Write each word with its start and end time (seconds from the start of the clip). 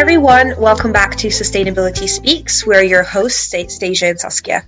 everyone, 0.00 0.52
welcome 0.58 0.90
back 0.92 1.14
to 1.14 1.28
Sustainability 1.28 2.08
Speaks. 2.08 2.66
We're 2.66 2.82
your 2.82 3.04
hosts, 3.04 3.54
Stasia 3.54 4.10
and 4.10 4.18
Saskia. 4.18 4.64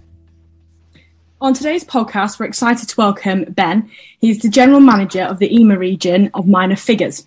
On 1.40 1.52
today's 1.52 1.82
podcast, 1.82 2.38
we're 2.38 2.46
excited 2.46 2.88
to 2.88 2.96
welcome 2.96 3.42
Ben. 3.48 3.90
He's 4.20 4.40
the 4.40 4.48
General 4.48 4.78
Manager 4.78 5.22
of 5.22 5.40
the 5.40 5.48
EMEA 5.48 5.78
region 5.78 6.30
of 6.32 6.46
Minor 6.46 6.76
Figures. 6.76 7.26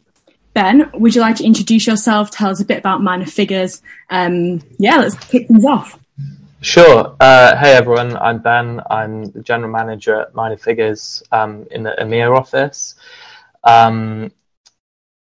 Ben, 0.54 0.89
would 0.93 1.13
you 1.13 1.20
like 1.20 1.35
to 1.35 1.43
introduce 1.43 1.85
yourself, 1.85 2.32
tell 2.32 2.50
us 2.50 2.62
a 2.62 2.66
bit 2.66 2.77
about 2.77 3.04
Minor 3.04 3.25
Figures? 3.25 3.82
Um, 4.09 4.61
yeah, 4.77 5.00
let's 5.00 5.16
kick 5.16 5.50
things 5.50 5.66
off. 5.66 6.00
Sure. 6.61 7.18
Uh, 7.20 7.57
hey 7.57 7.73
everyone, 7.73 8.16
I'm 8.16 8.39
Ben. 8.39 8.79
I'm 8.89 9.25
the 9.25 9.41
General 9.41 9.71
Manager 9.71 10.21
at 10.21 10.34
Minor 10.34 10.57
Figures 10.57 11.21
um, 11.34 11.68
in 11.70 11.84
the 11.84 11.95
EMEA 12.00 12.34
office. 12.34 12.95
Um, 13.66 14.31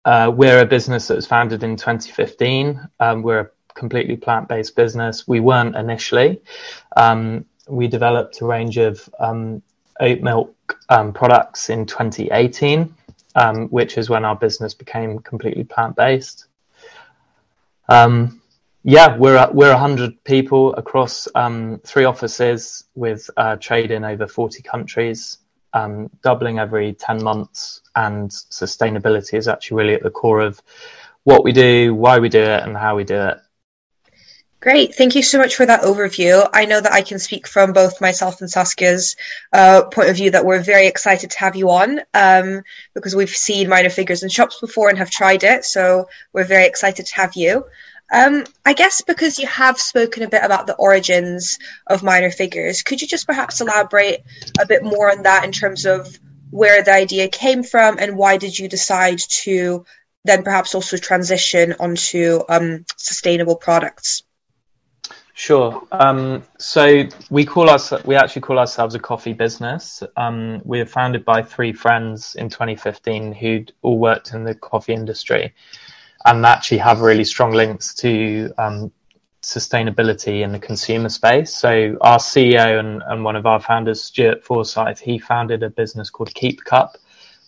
uh, 0.05 0.33
we're 0.35 0.61
a 0.61 0.67
business 0.67 1.09
that 1.09 1.17
was 1.17 1.27
founded 1.27 1.63
in 1.63 1.77
2015. 1.77 2.81
Um, 3.01 3.23
we're 3.23 3.41
a 3.41 3.51
completely 3.75 4.17
plant-based 4.17 4.75
business. 4.75 5.29
We 5.29 5.41
weren't 5.41 5.77
initially. 5.77 6.41
Um, 6.97 7.45
we 7.69 7.87
developed 7.87 8.41
a 8.41 8.47
range 8.47 8.79
of 8.79 9.09
um, 9.19 9.63
oat 10.01 10.21
milk 10.21 10.79
um, 10.89 11.13
products 11.13 11.71
in 11.71 11.87
2018, 11.87 12.95
um, 13.35 13.69
which 13.69 13.99
is 13.99 14.09
when 14.09 14.25
our 14.25 14.37
business 14.37 14.75
became 14.75 15.19
completely 15.19 15.65
plant-based. 15.65 16.47
Um, 17.89 18.41
yeah, 18.83 19.19
we're 19.19 19.47
we're 19.53 19.73
100 19.73 20.25
people 20.25 20.75
across 20.75 21.29
three 21.85 22.05
offices 22.05 22.85
with 22.95 23.29
uh, 23.37 23.57
trade 23.57 23.91
in 23.91 24.05
over 24.05 24.27
40 24.27 24.63
countries 24.63 25.37
um, 25.73 26.11
doubling 26.23 26.59
every 26.59 26.93
10 26.95 27.23
months 27.23 27.83
and 27.95 28.31
sustainability 28.31 29.35
is 29.35 29.49
actually 29.49 29.77
really 29.83 29.95
at 29.95 30.03
the 30.03 30.11
core 30.11 30.41
of 30.41 30.61
what 31.25 31.45
we 31.45 31.53
do, 31.53 31.95
why 31.95 32.19
we 32.19 32.29
do 32.29 32.41
it, 32.41 32.63
and 32.63 32.77
how 32.77 32.97
we 32.97 33.05
do 33.05 33.17
it. 33.17 33.39
Great. 34.61 34.95
Thank 34.95 35.15
you 35.15 35.23
so 35.23 35.39
much 35.39 35.55
for 35.57 35.65
that 35.65 35.81
overview. 35.81 36.47
I 36.53 36.67
know 36.67 36.79
that 36.79 36.93
I 36.93 37.01
can 37.01 37.19
speak 37.19 37.47
from 37.47 37.73
both 37.73 38.03
myself 38.03 38.43
and 38.43 38.51
Saskia's 38.51 39.17
uh, 39.55 39.85
point 39.85 40.11
of 40.11 40.17
view 40.17 40.33
that 40.33 40.45
we're 40.45 40.63
very 40.63 40.87
excited 40.87 41.31
to 41.31 41.39
have 41.39 41.57
you 41.57 41.71
on 41.71 42.01
um, 42.13 42.63
because 42.93 43.17
we've 43.17 43.31
seen 43.31 43.71
minor 43.71 43.89
figures 43.89 44.23
in 44.23 44.29
shops 44.29 44.61
before 44.61 44.91
and 44.91 44.99
have 44.99 45.11
tried 45.11 45.45
it. 45.45 45.65
So 45.65 46.09
we're 46.35 46.45
very 46.45 46.67
excited 46.67 47.07
to 47.07 47.15
have 47.15 47.37
you. 47.37 47.65
Um, 48.13 48.45
I 48.67 48.73
guess 48.73 49.03
because 49.03 49.39
you 49.39 49.47
have 49.47 49.81
spoken 49.81 50.23
a 50.23 50.29
bit 50.29 50.43
about 50.43 50.67
the 50.67 50.75
origins 50.75 51.59
of 51.87 52.03
minor 52.03 52.31
figures, 52.31 52.83
could 52.83 53.01
you 53.01 53.07
just 53.07 53.27
perhaps 53.27 53.61
elaborate 53.61 54.25
a 54.61 54.67
bit 54.67 54.83
more 54.83 55.11
on 55.11 55.23
that 55.23 55.45
in 55.45 55.53
terms 55.53 55.87
of 55.87 56.19
where 56.51 56.83
the 56.83 56.93
idea 56.93 57.29
came 57.29 57.63
from 57.63 57.99
and 57.99 58.17
why 58.17 58.37
did 58.37 58.59
you 58.59 58.69
decide 58.69 59.19
to 59.19 59.85
then 60.25 60.43
perhaps 60.43 60.75
also 60.75 60.97
transition 60.97 61.77
onto 61.79 62.41
um, 62.49 62.85
sustainable 62.97 63.57
products? 63.57 64.25
Sure. 65.33 65.87
Um, 65.91 66.43
so 66.59 67.05
we 67.31 67.47
call 67.47 67.71
us 67.71 67.93
we 68.05 68.15
actually 68.17 68.43
call 68.43 68.59
ourselves 68.59 68.95
a 68.95 68.99
coffee 68.99 69.33
business. 69.33 70.03
Um, 70.17 70.61
we 70.65 70.81
were 70.81 70.87
founded 70.87 71.25
by 71.25 71.43
three 71.43 71.73
friends 71.73 72.35
in 72.35 72.51
2015 72.51 73.33
who'd 73.33 73.73
all 73.81 73.99
worked 73.99 74.35
in 74.35 74.45
the 74.45 74.55
coffee 74.55 74.93
industry 74.93 75.55
and 76.25 76.45
actually 76.45 76.79
have 76.79 77.01
really 77.01 77.25
strong 77.25 77.53
links 77.53 77.95
to 77.95 78.53
um, 78.59 78.93
sustainability 79.43 80.43
in 80.43 80.53
the 80.53 80.59
consumer 80.59 81.09
space. 81.09 81.55
So 81.55 81.97
our 82.01 82.19
CEO 82.19 82.79
and, 82.79 83.03
and 83.07 83.25
one 83.25 83.37
of 83.37 83.47
our 83.47 83.61
founders, 83.61 84.03
Stuart 84.03 84.45
Forsyth, 84.45 85.01
he 85.01 85.19
founded 85.19 85.63
a 85.63 85.71
business 85.71 86.11
called 86.11 86.35
Keep 86.35 86.65
Cup, 86.65 86.99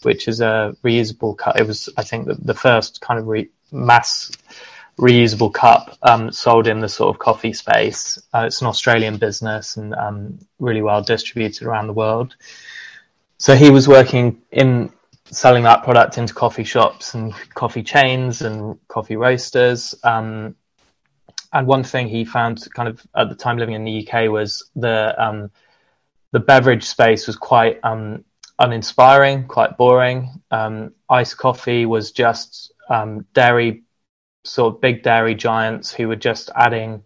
which 0.03 0.27
is 0.27 0.41
a 0.41 0.75
reusable 0.83 1.37
cup. 1.37 1.59
It 1.59 1.67
was, 1.67 1.89
I 1.97 2.03
think, 2.03 2.27
the, 2.27 2.35
the 2.35 2.55
first 2.55 3.01
kind 3.01 3.21
of 3.21 3.27
re- 3.27 3.51
mass 3.71 4.31
reusable 4.99 5.53
cup 5.53 5.97
um, 6.03 6.31
sold 6.33 6.67
in 6.67 6.81
the 6.81 6.89
sort 6.89 7.15
of 7.15 7.19
coffee 7.19 7.53
space. 7.53 8.19
Uh, 8.33 8.45
it's 8.47 8.61
an 8.61 8.67
Australian 8.67 9.17
business 9.17 9.77
and 9.77 9.95
um, 9.95 10.39
really 10.59 10.83
well 10.83 11.03
distributed 11.03 11.67
around 11.67 11.87
the 11.87 11.93
world. 11.93 12.37
So 13.39 13.55
he 13.55 13.71
was 13.71 13.89
working 13.89 14.43
in 14.51 14.93
selling 15.31 15.63
that 15.65 15.85
product 15.85 16.19
into 16.19 16.35
coffee 16.35 16.65
shops 16.65 17.15
and 17.15 17.33
coffee 17.55 17.83
chains 17.83 18.43
and 18.43 18.79
coffee 18.89 19.17
roasters. 19.17 19.95
Um, 20.03 20.57
and 21.53 21.67
one 21.67 21.85
thing 21.85 22.09
he 22.09 22.25
found 22.25 22.67
kind 22.75 22.89
of 22.89 23.07
at 23.15 23.29
the 23.29 23.35
time 23.35 23.59
living 23.59 23.75
in 23.75 23.85
the 23.85 24.07
UK 24.09 24.31
was 24.31 24.71
the 24.75 25.15
um, 25.23 25.51
the 26.33 26.41
beverage 26.41 26.85
space 26.85 27.27
was 27.27 27.37
quite 27.37 27.79
um, 27.83 28.25
uninspiring, 28.59 29.47
quite 29.49 29.77
boring. 29.77 30.43
Um, 30.51 30.95
iced 31.09 31.37
coffee 31.37 31.85
was 31.85 32.11
just 32.13 32.73
um, 32.89 33.27
dairy, 33.35 33.83
sort 34.45 34.75
of 34.75 34.81
big 34.81 35.03
dairy 35.03 35.35
giants 35.35 35.93
who 35.93 36.09
were 36.09 36.17
just 36.17 36.51
adding 36.57 37.05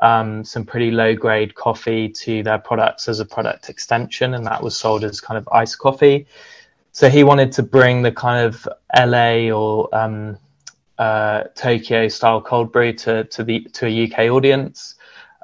um, 0.00 0.44
some 0.44 0.64
pretty 0.64 0.90
low 0.90 1.14
grade 1.14 1.54
coffee 1.54 2.08
to 2.08 2.42
their 2.42 2.58
products 2.58 3.08
as 3.08 3.20
a 3.20 3.24
product 3.24 3.70
extension, 3.70 4.34
and 4.34 4.46
that 4.46 4.62
was 4.62 4.76
sold 4.76 5.04
as 5.04 5.20
kind 5.20 5.38
of 5.38 5.48
iced 5.52 5.78
coffee 5.78 6.26
so 6.94 7.10
he 7.10 7.24
wanted 7.24 7.50
to 7.52 7.62
bring 7.64 8.02
the 8.02 8.12
kind 8.12 8.46
of 8.46 8.68
LA 8.96 9.50
or 9.50 9.92
um, 9.92 10.38
uh, 10.96 11.42
Tokyo 11.56 12.06
style 12.06 12.40
cold 12.40 12.70
brew 12.70 12.92
to 12.92 13.24
to 13.24 13.42
the 13.42 13.60
to 13.74 13.86
a 13.86 14.04
UK 14.04 14.30
audience. 14.30 14.94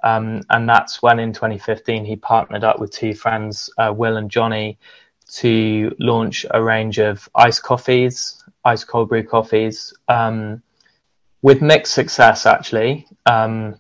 Um, 0.05 0.43
and 0.49 0.69
that's 0.69 1.03
when 1.03 1.19
in 1.19 1.33
2015 1.33 2.05
he 2.05 2.16
partnered 2.16 2.65
up 2.65 2.78
with 2.78 2.93
two 2.93 3.15
friends, 3.15 3.69
uh, 3.77 3.93
Will 3.94 4.16
and 4.16 4.31
Johnny, 4.31 4.78
to 5.33 5.94
launch 5.99 6.47
a 6.53 6.62
range 6.62 6.99
of 6.99 7.28
iced 7.34 7.65
coffees, 7.65 8.43
iced 8.65 8.87
cold 8.87 9.09
brew 9.09 9.25
coffees, 9.25 9.93
um, 10.09 10.62
with 11.43 11.60
mixed 11.60 11.93
success 11.94 12.47
actually. 12.47 13.09
Um, 13.27 13.75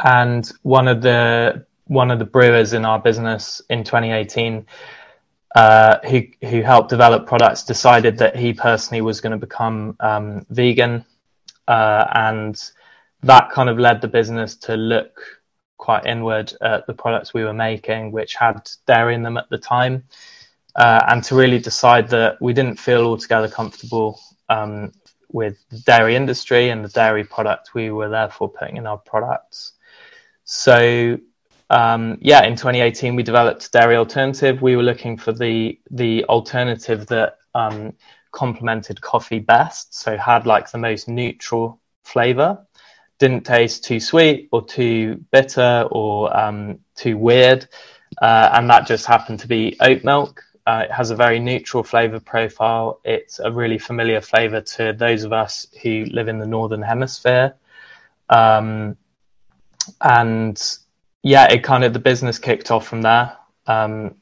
and 0.00 0.50
one 0.62 0.88
of 0.88 1.00
the 1.00 1.64
one 1.84 2.10
of 2.10 2.18
the 2.18 2.24
brewers 2.24 2.72
in 2.72 2.84
our 2.84 2.98
business 2.98 3.62
in 3.70 3.84
2018 3.84 4.66
uh, 5.56 5.98
who 6.06 6.20
who 6.46 6.60
helped 6.60 6.90
develop 6.90 7.26
products 7.26 7.62
decided 7.62 8.18
that 8.18 8.36
he 8.36 8.52
personally 8.52 9.00
was 9.00 9.22
going 9.22 9.32
to 9.32 9.38
become 9.38 9.96
um, 10.00 10.44
vegan, 10.50 11.02
uh, 11.66 12.04
and 12.14 12.62
that 13.22 13.50
kind 13.50 13.70
of 13.70 13.78
led 13.78 14.02
the 14.02 14.08
business 14.08 14.54
to 14.56 14.76
look 14.76 15.18
quite 15.78 16.04
inward 16.04 16.52
at 16.60 16.86
the 16.86 16.92
products 16.92 17.32
we 17.32 17.42
were 17.42 17.54
making, 17.54 18.12
which 18.12 18.34
had 18.34 18.68
dairy 18.86 19.14
in 19.14 19.22
them 19.22 19.38
at 19.38 19.48
the 19.48 19.56
time, 19.56 20.04
uh, 20.76 21.00
and 21.08 21.24
to 21.24 21.34
really 21.34 21.58
decide 21.58 22.06
that 22.10 22.36
we 22.42 22.52
didn't 22.52 22.78
feel 22.78 23.06
altogether 23.06 23.48
comfortable 23.48 24.20
um, 24.50 24.92
with 25.32 25.56
the 25.70 25.78
dairy 25.80 26.16
industry 26.16 26.68
and 26.68 26.84
the 26.84 26.90
dairy 26.90 27.24
product 27.24 27.72
we 27.72 27.90
were 27.90 28.10
therefore 28.10 28.50
putting 28.50 28.76
in 28.76 28.86
our 28.86 28.98
products. 28.98 29.72
So 30.44 31.18
um, 31.70 32.18
yeah, 32.20 32.44
in 32.44 32.54
2018 32.54 33.16
we 33.16 33.22
developed 33.22 33.72
Dairy 33.72 33.96
Alternative. 33.96 34.60
We 34.62 34.76
were 34.76 34.82
looking 34.82 35.16
for 35.16 35.32
the 35.32 35.78
the 35.90 36.24
alternative 36.24 37.06
that 37.08 37.38
um, 37.54 37.92
complemented 38.30 39.00
coffee 39.00 39.40
best, 39.40 39.94
so 39.94 40.16
had 40.16 40.46
like 40.46 40.70
the 40.70 40.78
most 40.78 41.08
neutral 41.08 41.80
flavor, 42.04 42.64
didn't 43.18 43.44
taste 43.44 43.84
too 43.84 43.98
sweet 43.98 44.48
or 44.52 44.64
too 44.64 45.24
bitter 45.32 45.88
or 45.90 46.36
um, 46.36 46.78
too 46.94 47.18
weird, 47.18 47.68
uh, 48.22 48.50
and 48.52 48.70
that 48.70 48.86
just 48.86 49.06
happened 49.06 49.40
to 49.40 49.48
be 49.48 49.76
oat 49.80 50.04
milk. 50.04 50.42
Uh, 50.66 50.82
it 50.84 50.92
has 50.92 51.10
a 51.10 51.16
very 51.16 51.38
neutral 51.38 51.82
flavor 51.82 52.18
profile. 52.20 53.00
It's 53.04 53.38
a 53.38 53.50
really 53.50 53.78
familiar 53.78 54.20
flavor 54.20 54.60
to 54.60 54.92
those 54.92 55.22
of 55.22 55.32
us 55.32 55.66
who 55.82 56.04
live 56.06 56.26
in 56.28 56.38
the 56.38 56.46
northern 56.46 56.82
hemisphere. 56.82 57.54
Um, 58.28 58.96
and 60.00 60.60
yeah, 61.26 61.52
it 61.52 61.64
kind 61.64 61.82
of 61.82 61.92
the 61.92 61.98
business 61.98 62.38
kicked 62.38 62.70
off 62.70 62.86
from 62.86 63.02
there. 63.02 63.36
Um, 63.66 64.14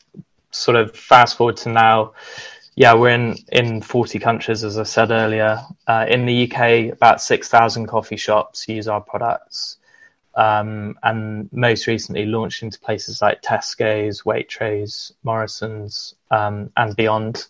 sort 0.53 0.79
of 0.79 0.97
fast 0.97 1.37
forward 1.37 1.59
to 1.59 1.69
now, 1.69 2.15
yeah, 2.77 2.95
we're 2.95 3.11
in 3.11 3.37
in 3.53 3.83
40 3.83 4.19
countries, 4.21 4.65
as 4.65 4.79
I 4.79 4.85
said 4.85 5.11
earlier. 5.11 5.61
Uh, 5.87 6.07
in 6.09 6.25
the 6.25 6.51
UK, 6.51 6.95
about 6.95 7.21
6,000 7.21 7.89
coffee 7.89 8.17
shops 8.17 8.67
use 8.69 8.89
our 8.89 9.03
products. 9.03 9.77
Um, 10.35 10.99
and 11.03 11.53
most 11.53 11.87
recently 11.87 12.25
launched 12.25 12.63
into 12.63 12.81
places 12.81 13.21
like 13.21 13.43
Tesco's, 13.43 14.23
Waitrose, 14.23 15.13
Morrison's, 15.25 16.15
um, 16.31 16.71
and 16.75 16.97
beyond. 16.97 17.47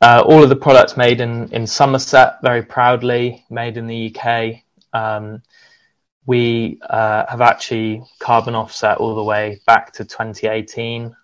Uh, 0.00 0.24
all 0.26 0.42
of 0.42 0.48
the 0.48 0.56
products 0.56 0.96
made 0.96 1.20
in, 1.20 1.48
in 1.52 1.68
Somerset, 1.68 2.38
very 2.42 2.62
proudly 2.62 3.44
made 3.48 3.76
in 3.76 3.86
the 3.86 4.12
UK. 4.12 4.64
We 6.26 6.80
uh, 6.88 7.26
have 7.28 7.40
actually 7.40 8.02
carbon 8.18 8.54
offset 8.54 8.98
all 8.98 9.14
the 9.14 9.22
way 9.22 9.60
back 9.66 9.92
to 9.94 10.04
2018. 10.04 11.14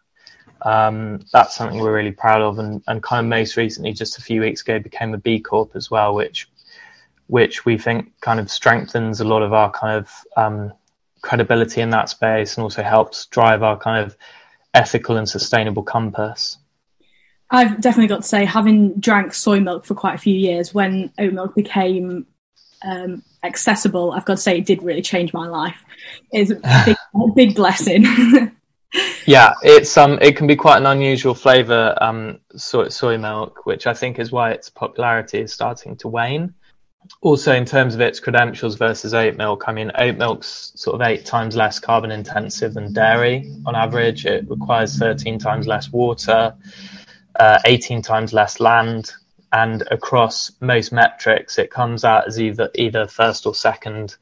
Um, 0.63 1.21
that's 1.33 1.57
something 1.57 1.79
we're 1.79 1.95
really 1.95 2.13
proud 2.13 2.43
of, 2.43 2.59
and, 2.59 2.83
and 2.87 3.03
kind 3.03 3.25
of 3.25 3.31
most 3.31 3.57
recently, 3.57 3.93
just 3.93 4.19
a 4.19 4.23
few 4.23 4.43
weeks 4.43 4.61
ago, 4.61 4.79
became 4.79 5.15
a 5.15 5.19
B 5.19 5.41
Corp 5.41 5.75
as 5.75 5.91
well, 5.91 6.15
which 6.15 6.49
which 7.29 7.65
we 7.65 7.79
think 7.79 8.13
kind 8.21 8.41
of 8.41 8.51
strengthens 8.51 9.21
a 9.21 9.25
lot 9.25 9.43
of 9.43 9.53
our 9.53 9.71
kind 9.71 9.99
of 9.99 10.11
um, 10.37 10.73
credibility 11.23 11.81
in 11.81 11.91
that 11.91 12.09
space, 12.09 12.57
and 12.57 12.63
also 12.63 12.83
helps 12.83 13.27
drive 13.27 13.63
our 13.63 13.79
kind 13.79 14.05
of 14.05 14.17
ethical 14.75 15.17
and 15.17 15.29
sustainable 15.29 15.83
compass. 15.83 16.59
I've 17.51 17.81
definitely 17.81 18.09
got 18.09 18.23
to 18.23 18.29
say, 18.29 18.45
having 18.45 19.01
drank 19.01 19.35
soy 19.35 19.61
milk 19.61 19.85
for 19.85 19.95
quite 19.95 20.15
a 20.15 20.19
few 20.19 20.35
years, 20.35 20.73
when 20.73 21.13
oat 21.19 21.33
milk 21.33 21.55
became 21.55 22.27
um, 22.85 23.23
accessible, 23.43 24.13
I've 24.13 24.25
got 24.25 24.37
to 24.37 24.43
say 24.43 24.59
it 24.59 24.67
did 24.67 24.83
really 24.83 25.03
change 25.03 25.33
my 25.33 25.47
life. 25.47 25.85
It's 26.33 26.51
a 26.51 26.55
big, 26.87 26.97
a 27.15 27.33
big 27.35 27.55
blessing. 27.55 28.05
yeah, 29.27 29.55
it's 29.63 29.97
um, 29.97 30.19
it 30.21 30.37
can 30.37 30.47
be 30.47 30.57
quite 30.57 30.79
an 30.79 30.87
unusual 30.87 31.35
flavour, 31.35 31.97
um, 32.01 32.41
soy, 32.57 32.89
soy 32.89 33.19
milk, 33.19 33.67
which 33.67 33.87
I 33.87 33.95
think 33.95 34.19
is 34.19 34.33
why 34.33 34.51
its 34.53 34.69
popularity 34.69 35.41
is 35.41 35.53
starting 35.53 35.97
to 35.99 36.09
wane. 36.09 36.55
Also, 37.23 37.53
in 37.55 37.65
terms 37.65 37.95
of 37.95 38.01
its 38.01 38.21
credentials 38.21 38.77
versus 38.77 39.15
oat 39.15 39.37
milk, 39.37 39.65
I 39.67 39.73
mean, 39.73 39.91
oat 39.97 40.17
milk's 40.17 40.73
sort 40.77 41.01
of 41.01 41.07
eight 41.07 41.25
times 41.25 41.57
less 41.57 41.79
carbon 41.79 42.11
intensive 42.11 42.75
than 42.75 42.93
dairy 42.93 43.51
on 43.67 43.75
average. 43.75 44.27
It 44.27 44.49
requires 44.49 44.99
13 44.99 45.39
times 45.39 45.67
less 45.67 45.91
water, 45.91 46.55
uh, 47.39 47.59
18 47.65 48.03
times 48.03 48.33
less 48.33 48.61
land, 48.61 49.13
and 49.53 49.83
across 49.91 50.53
most 50.61 50.93
metrics, 50.93 51.59
it 51.59 51.71
comes 51.71 52.05
out 52.05 52.27
as 52.27 52.41
either 52.41 52.71
either 52.75 53.07
first 53.07 53.47
or 53.47 53.55
second 53.55 54.17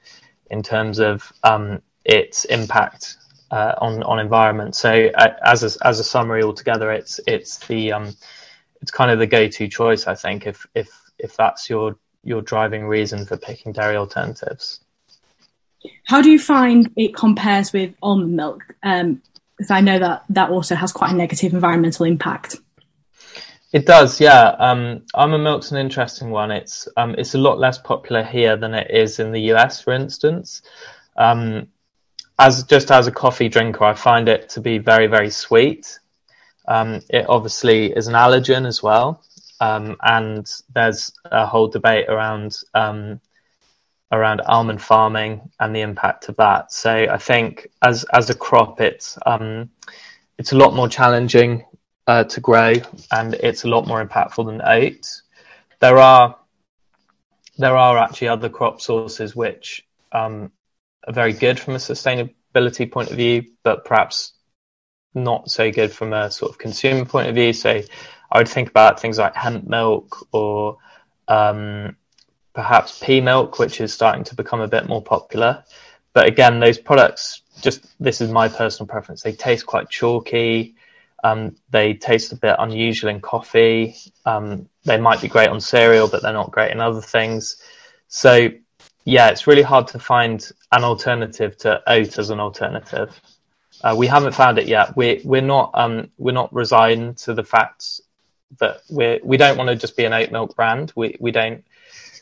in 0.50 0.62
terms 0.62 0.98
of 0.98 1.32
um, 1.42 1.82
its 2.04 2.44
impact 2.46 3.16
uh, 3.50 3.74
on 3.78 4.02
on 4.02 4.18
environment. 4.18 4.74
So 4.74 5.10
uh, 5.14 5.34
as 5.44 5.62
a, 5.62 5.86
as 5.86 6.00
a 6.00 6.04
summary 6.04 6.42
altogether, 6.42 6.90
it's 6.90 7.20
it's 7.26 7.58
the 7.66 7.92
um, 7.92 8.16
it's 8.80 8.90
kind 8.90 9.10
of 9.10 9.18
the 9.18 9.26
go-to 9.26 9.68
choice, 9.68 10.06
I 10.06 10.14
think, 10.14 10.46
if 10.46 10.66
if 10.74 10.88
if 11.18 11.36
that's 11.36 11.68
your 11.68 11.96
your 12.24 12.42
driving 12.42 12.86
reason 12.86 13.26
for 13.26 13.36
picking 13.36 13.72
dairy 13.72 13.96
alternatives. 13.96 14.80
How 16.04 16.22
do 16.22 16.30
you 16.30 16.38
find 16.38 16.90
it 16.96 17.14
compares 17.14 17.72
with 17.72 17.94
almond 18.02 18.34
milk? 18.34 18.62
Um, 18.82 19.22
because 19.56 19.70
I 19.72 19.80
know 19.80 19.98
that 19.98 20.24
that 20.30 20.50
also 20.50 20.76
has 20.76 20.92
quite 20.92 21.10
a 21.10 21.16
negative 21.16 21.52
environmental 21.52 22.06
impact. 22.06 22.56
It 23.72 23.84
does, 23.84 24.18
yeah. 24.18 24.56
Um, 24.58 25.02
almond 25.12 25.44
milk's 25.44 25.72
an 25.72 25.78
interesting 25.78 26.30
one. 26.30 26.50
It's 26.50 26.88
um, 26.96 27.14
it's 27.18 27.34
a 27.34 27.38
lot 27.38 27.58
less 27.58 27.76
popular 27.76 28.22
here 28.22 28.56
than 28.56 28.72
it 28.72 28.90
is 28.90 29.18
in 29.18 29.30
the 29.30 29.52
US, 29.52 29.82
for 29.82 29.92
instance. 29.92 30.62
Um, 31.16 31.68
as 32.38 32.62
just 32.62 32.90
as 32.90 33.06
a 33.08 33.12
coffee 33.12 33.48
drinker, 33.48 33.84
I 33.84 33.92
find 33.92 34.28
it 34.28 34.48
to 34.50 34.60
be 34.60 34.78
very, 34.78 35.06
very 35.06 35.28
sweet. 35.28 35.98
Um, 36.66 37.00
it 37.10 37.26
obviously 37.28 37.92
is 37.92 38.06
an 38.08 38.14
allergen 38.14 38.66
as 38.66 38.82
well, 38.82 39.22
um, 39.60 39.96
and 40.02 40.50
there's 40.74 41.12
a 41.26 41.44
whole 41.44 41.68
debate 41.68 42.08
around 42.08 42.56
um, 42.72 43.20
around 44.10 44.40
almond 44.46 44.80
farming 44.80 45.50
and 45.60 45.76
the 45.76 45.82
impact 45.82 46.30
of 46.30 46.36
that. 46.36 46.72
So 46.72 46.90
I 46.90 47.18
think 47.18 47.68
as 47.82 48.06
as 48.14 48.30
a 48.30 48.34
crop, 48.34 48.80
it's 48.80 49.18
um, 49.26 49.68
it's 50.38 50.52
a 50.52 50.56
lot 50.56 50.74
more 50.74 50.88
challenging 50.88 51.66
uh, 52.08 52.24
to 52.24 52.40
grow, 52.40 52.72
and 53.12 53.34
it's 53.34 53.64
a 53.64 53.68
lot 53.68 53.86
more 53.86 54.04
impactful 54.04 54.46
than 54.46 54.62
oat. 54.64 55.06
There 55.78 55.98
are 55.98 56.36
there 57.58 57.76
are 57.76 57.98
actually 57.98 58.28
other 58.28 58.48
crop 58.48 58.80
sources 58.80 59.36
which 59.36 59.86
um, 60.10 60.50
are 61.06 61.12
very 61.12 61.34
good 61.34 61.60
from 61.60 61.74
a 61.74 61.78
sustainability 61.78 62.90
point 62.90 63.10
of 63.10 63.16
view, 63.16 63.44
but 63.62 63.84
perhaps 63.84 64.32
not 65.14 65.50
so 65.50 65.70
good 65.70 65.92
from 65.92 66.12
a 66.12 66.30
sort 66.30 66.50
of 66.50 66.58
consumer 66.58 67.04
point 67.04 67.28
of 67.28 67.34
view. 67.34 67.52
So 67.52 67.82
I 68.30 68.38
would 68.38 68.48
think 68.48 68.70
about 68.70 69.00
things 69.00 69.18
like 69.18 69.34
hemp 69.34 69.66
milk 69.66 70.28
or 70.32 70.78
um, 71.26 71.96
perhaps 72.54 72.98
pea 73.04 73.20
milk, 73.20 73.58
which 73.58 73.80
is 73.80 73.92
starting 73.92 74.24
to 74.24 74.34
become 74.34 74.60
a 74.60 74.68
bit 74.68 74.88
more 74.88 75.02
popular. 75.02 75.64
But 76.14 76.26
again, 76.26 76.58
those 76.58 76.78
products, 76.78 77.42
just 77.60 77.84
this 78.00 78.20
is 78.20 78.30
my 78.30 78.48
personal 78.48 78.86
preference, 78.86 79.22
they 79.22 79.32
taste 79.32 79.66
quite 79.66 79.90
chalky. 79.90 80.76
Um, 81.24 81.56
they 81.70 81.94
taste 81.94 82.32
a 82.32 82.36
bit 82.36 82.56
unusual 82.58 83.10
in 83.10 83.20
coffee. 83.20 83.96
Um, 84.24 84.68
they 84.84 84.98
might 84.98 85.20
be 85.20 85.28
great 85.28 85.48
on 85.48 85.60
cereal, 85.60 86.08
but 86.08 86.22
they're 86.22 86.32
not 86.32 86.50
great 86.50 86.70
in 86.70 86.80
other 86.80 87.00
things. 87.00 87.56
So, 88.08 88.50
yeah, 89.04 89.28
it's 89.28 89.46
really 89.46 89.62
hard 89.62 89.88
to 89.88 89.98
find 89.98 90.48
an 90.70 90.84
alternative 90.84 91.56
to 91.58 91.82
oat 91.90 92.18
as 92.18 92.30
an 92.30 92.40
alternative. 92.40 93.20
Uh, 93.82 93.94
we 93.96 94.06
haven't 94.06 94.34
found 94.34 94.58
it 94.58 94.66
yet. 94.66 94.96
We're 94.96 95.20
we're 95.24 95.40
not 95.40 95.70
um, 95.74 96.10
we're 96.18 96.32
not 96.32 96.52
resigned 96.52 97.18
to 97.18 97.34
the 97.34 97.44
fact 97.44 98.00
that 98.58 98.82
we're 98.88 99.20
we 99.22 99.36
don't 99.36 99.56
want 99.56 99.70
to 99.70 99.76
just 99.76 99.96
be 99.96 100.04
an 100.04 100.12
oat 100.12 100.32
milk 100.32 100.56
brand. 100.56 100.92
We 100.96 101.16
we 101.20 101.30
don't 101.30 101.64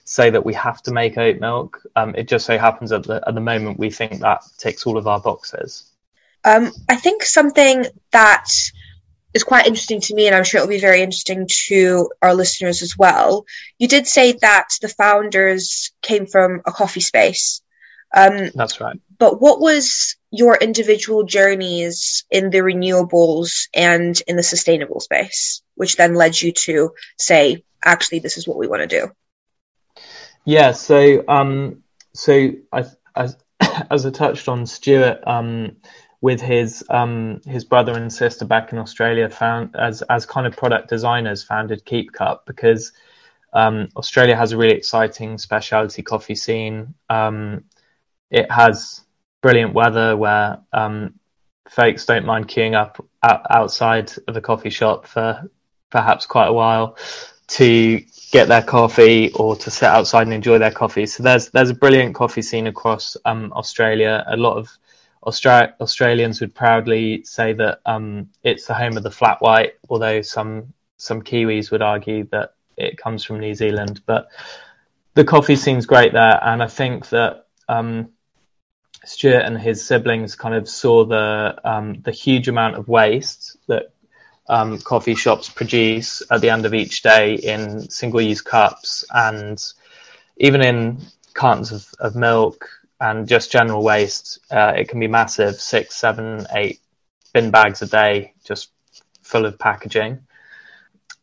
say 0.04 0.30
that 0.30 0.44
we 0.44 0.54
have 0.54 0.82
to 0.82 0.92
make 0.92 1.18
oat 1.18 1.40
milk. 1.40 1.82
Um, 1.96 2.14
it 2.14 2.28
just 2.28 2.46
so 2.46 2.58
happens 2.58 2.92
at 2.92 3.04
the 3.04 3.22
at 3.26 3.34
the 3.34 3.40
moment 3.40 3.78
we 3.78 3.90
think 3.90 4.20
that 4.20 4.42
ticks 4.58 4.86
all 4.86 4.98
of 4.98 5.06
our 5.06 5.20
boxes. 5.20 5.90
Um, 6.44 6.70
I 6.88 6.96
think 6.96 7.24
something 7.24 7.86
that 8.12 8.48
is 9.36 9.44
quite 9.44 9.66
interesting 9.66 10.00
to 10.00 10.14
me, 10.14 10.26
and 10.26 10.34
I'm 10.34 10.42
sure 10.44 10.58
it'll 10.58 10.68
be 10.68 10.80
very 10.80 11.02
interesting 11.02 11.46
to 11.68 12.10
our 12.20 12.34
listeners 12.34 12.82
as 12.82 12.98
well. 12.98 13.44
You 13.78 13.86
did 13.86 14.06
say 14.06 14.32
that 14.32 14.70
the 14.80 14.88
founders 14.88 15.92
came 16.02 16.26
from 16.26 16.62
a 16.66 16.72
coffee 16.72 17.00
space. 17.00 17.62
Um, 18.14 18.50
That's 18.54 18.80
right. 18.80 18.98
But 19.18 19.40
what 19.40 19.60
was 19.60 20.16
your 20.30 20.56
individual 20.56 21.24
journeys 21.24 22.24
in 22.30 22.50
the 22.50 22.58
renewables 22.58 23.68
and 23.74 24.20
in 24.26 24.36
the 24.36 24.42
sustainable 24.42 25.00
space, 25.00 25.62
which 25.74 25.96
then 25.96 26.14
led 26.14 26.40
you 26.40 26.52
to 26.52 26.92
say, 27.18 27.64
actually, 27.84 28.20
this 28.20 28.38
is 28.38 28.48
what 28.48 28.58
we 28.58 28.66
want 28.66 28.82
to 28.82 29.00
do? 29.00 29.12
Yeah. 30.44 30.72
So, 30.72 31.24
um, 31.28 31.82
so 32.14 32.52
I, 32.72 32.84
I, 33.14 33.28
as 33.90 34.06
I 34.06 34.10
touched 34.10 34.48
on, 34.48 34.66
Stuart, 34.66 35.20
um, 35.26 35.76
with 36.26 36.40
his 36.40 36.82
um, 36.90 37.40
his 37.46 37.64
brother 37.64 37.92
and 37.92 38.12
sister 38.12 38.44
back 38.44 38.72
in 38.72 38.78
Australia, 38.78 39.30
found 39.30 39.76
as 39.76 40.02
as 40.02 40.26
kind 40.26 40.44
of 40.44 40.56
product 40.56 40.88
designers, 40.88 41.44
founded 41.44 41.84
Keep 41.84 42.12
Cup 42.12 42.46
because 42.46 42.90
um, 43.52 43.88
Australia 43.96 44.34
has 44.34 44.50
a 44.50 44.56
really 44.56 44.74
exciting 44.74 45.38
specialty 45.38 46.02
coffee 46.02 46.34
scene. 46.34 46.94
Um, 47.08 47.62
it 48.28 48.50
has 48.50 49.02
brilliant 49.40 49.72
weather 49.72 50.16
where 50.16 50.58
um, 50.72 51.14
folks 51.68 52.06
don't 52.06 52.26
mind 52.26 52.48
queuing 52.48 52.74
up 52.74 52.98
outside 53.22 54.10
of 54.26 54.36
a 54.36 54.40
coffee 54.40 54.70
shop 54.70 55.06
for 55.06 55.48
perhaps 55.90 56.26
quite 56.26 56.48
a 56.48 56.52
while 56.52 56.96
to 57.58 58.02
get 58.32 58.48
their 58.48 58.64
coffee 58.64 59.30
or 59.34 59.54
to 59.54 59.70
sit 59.70 59.88
outside 59.88 60.22
and 60.22 60.34
enjoy 60.34 60.58
their 60.58 60.72
coffee. 60.72 61.06
So 61.06 61.22
there's 61.22 61.50
there's 61.50 61.70
a 61.70 61.74
brilliant 61.84 62.16
coffee 62.16 62.42
scene 62.42 62.66
across 62.66 63.16
um, 63.24 63.52
Australia. 63.52 64.24
A 64.26 64.36
lot 64.36 64.56
of 64.56 64.76
Austra- 65.26 65.74
Australians 65.80 66.40
would 66.40 66.54
proudly 66.54 67.24
say 67.24 67.52
that 67.54 67.80
um, 67.84 68.30
it's 68.44 68.66
the 68.66 68.74
home 68.74 68.96
of 68.96 69.02
the 69.02 69.10
flat 69.10 69.40
white, 69.40 69.74
although 69.88 70.22
some 70.22 70.72
some 70.98 71.22
Kiwis 71.22 71.70
would 71.70 71.82
argue 71.82 72.24
that 72.30 72.54
it 72.76 72.96
comes 72.96 73.24
from 73.24 73.40
New 73.40 73.54
Zealand. 73.54 74.02
But 74.06 74.28
the 75.14 75.24
coffee 75.24 75.56
seems 75.56 75.84
great 75.86 76.12
there, 76.12 76.38
and 76.42 76.62
I 76.62 76.68
think 76.68 77.08
that 77.08 77.46
um, 77.68 78.10
Stuart 79.04 79.42
and 79.44 79.58
his 79.58 79.84
siblings 79.84 80.36
kind 80.36 80.54
of 80.54 80.68
saw 80.68 81.04
the 81.04 81.58
um, 81.64 82.00
the 82.02 82.12
huge 82.12 82.48
amount 82.48 82.76
of 82.76 82.88
waste 82.88 83.56
that 83.66 83.92
um, 84.48 84.78
coffee 84.78 85.16
shops 85.16 85.48
produce 85.48 86.22
at 86.30 86.40
the 86.40 86.50
end 86.50 86.66
of 86.66 86.74
each 86.74 87.02
day 87.02 87.34
in 87.34 87.90
single-use 87.90 88.42
cups 88.42 89.04
and 89.12 89.60
even 90.36 90.62
in 90.62 90.98
cartons 91.34 91.72
of, 91.72 91.88
of 91.98 92.14
milk 92.14 92.68
and 93.00 93.28
just 93.28 93.52
general 93.52 93.82
waste. 93.82 94.38
Uh, 94.50 94.72
it 94.76 94.88
can 94.88 95.00
be 95.00 95.08
massive, 95.08 95.60
six, 95.60 95.96
seven, 95.96 96.46
eight 96.52 96.80
bin 97.32 97.50
bags 97.50 97.82
a 97.82 97.86
day, 97.86 98.32
just 98.44 98.70
full 99.22 99.44
of 99.44 99.58
packaging. 99.58 100.20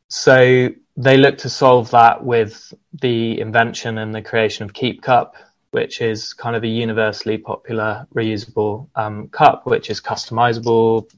So 0.08 0.70
they 0.96 1.18
look 1.18 1.39
to 1.39 1.50
solve 1.50 1.92
that 1.92 2.24
with 2.24 2.74
the 3.01 3.39
invention 3.39 3.98
and 3.98 4.13
the 4.13 4.22
creation 4.22 4.65
of 4.65 4.74
Keep 4.74 5.01
Cup, 5.01 5.36
which 5.72 6.01
is 6.01 6.34
kind 6.34 6.56
of 6.56 6.63
a 6.63 6.68
universally 6.68 7.39
popular 7.39 8.06
reusable 8.13 8.89
um, 8.96 9.27
cup, 9.30 9.65
which 9.65 9.89
is 9.89 10.01
customizable, 10.01 11.10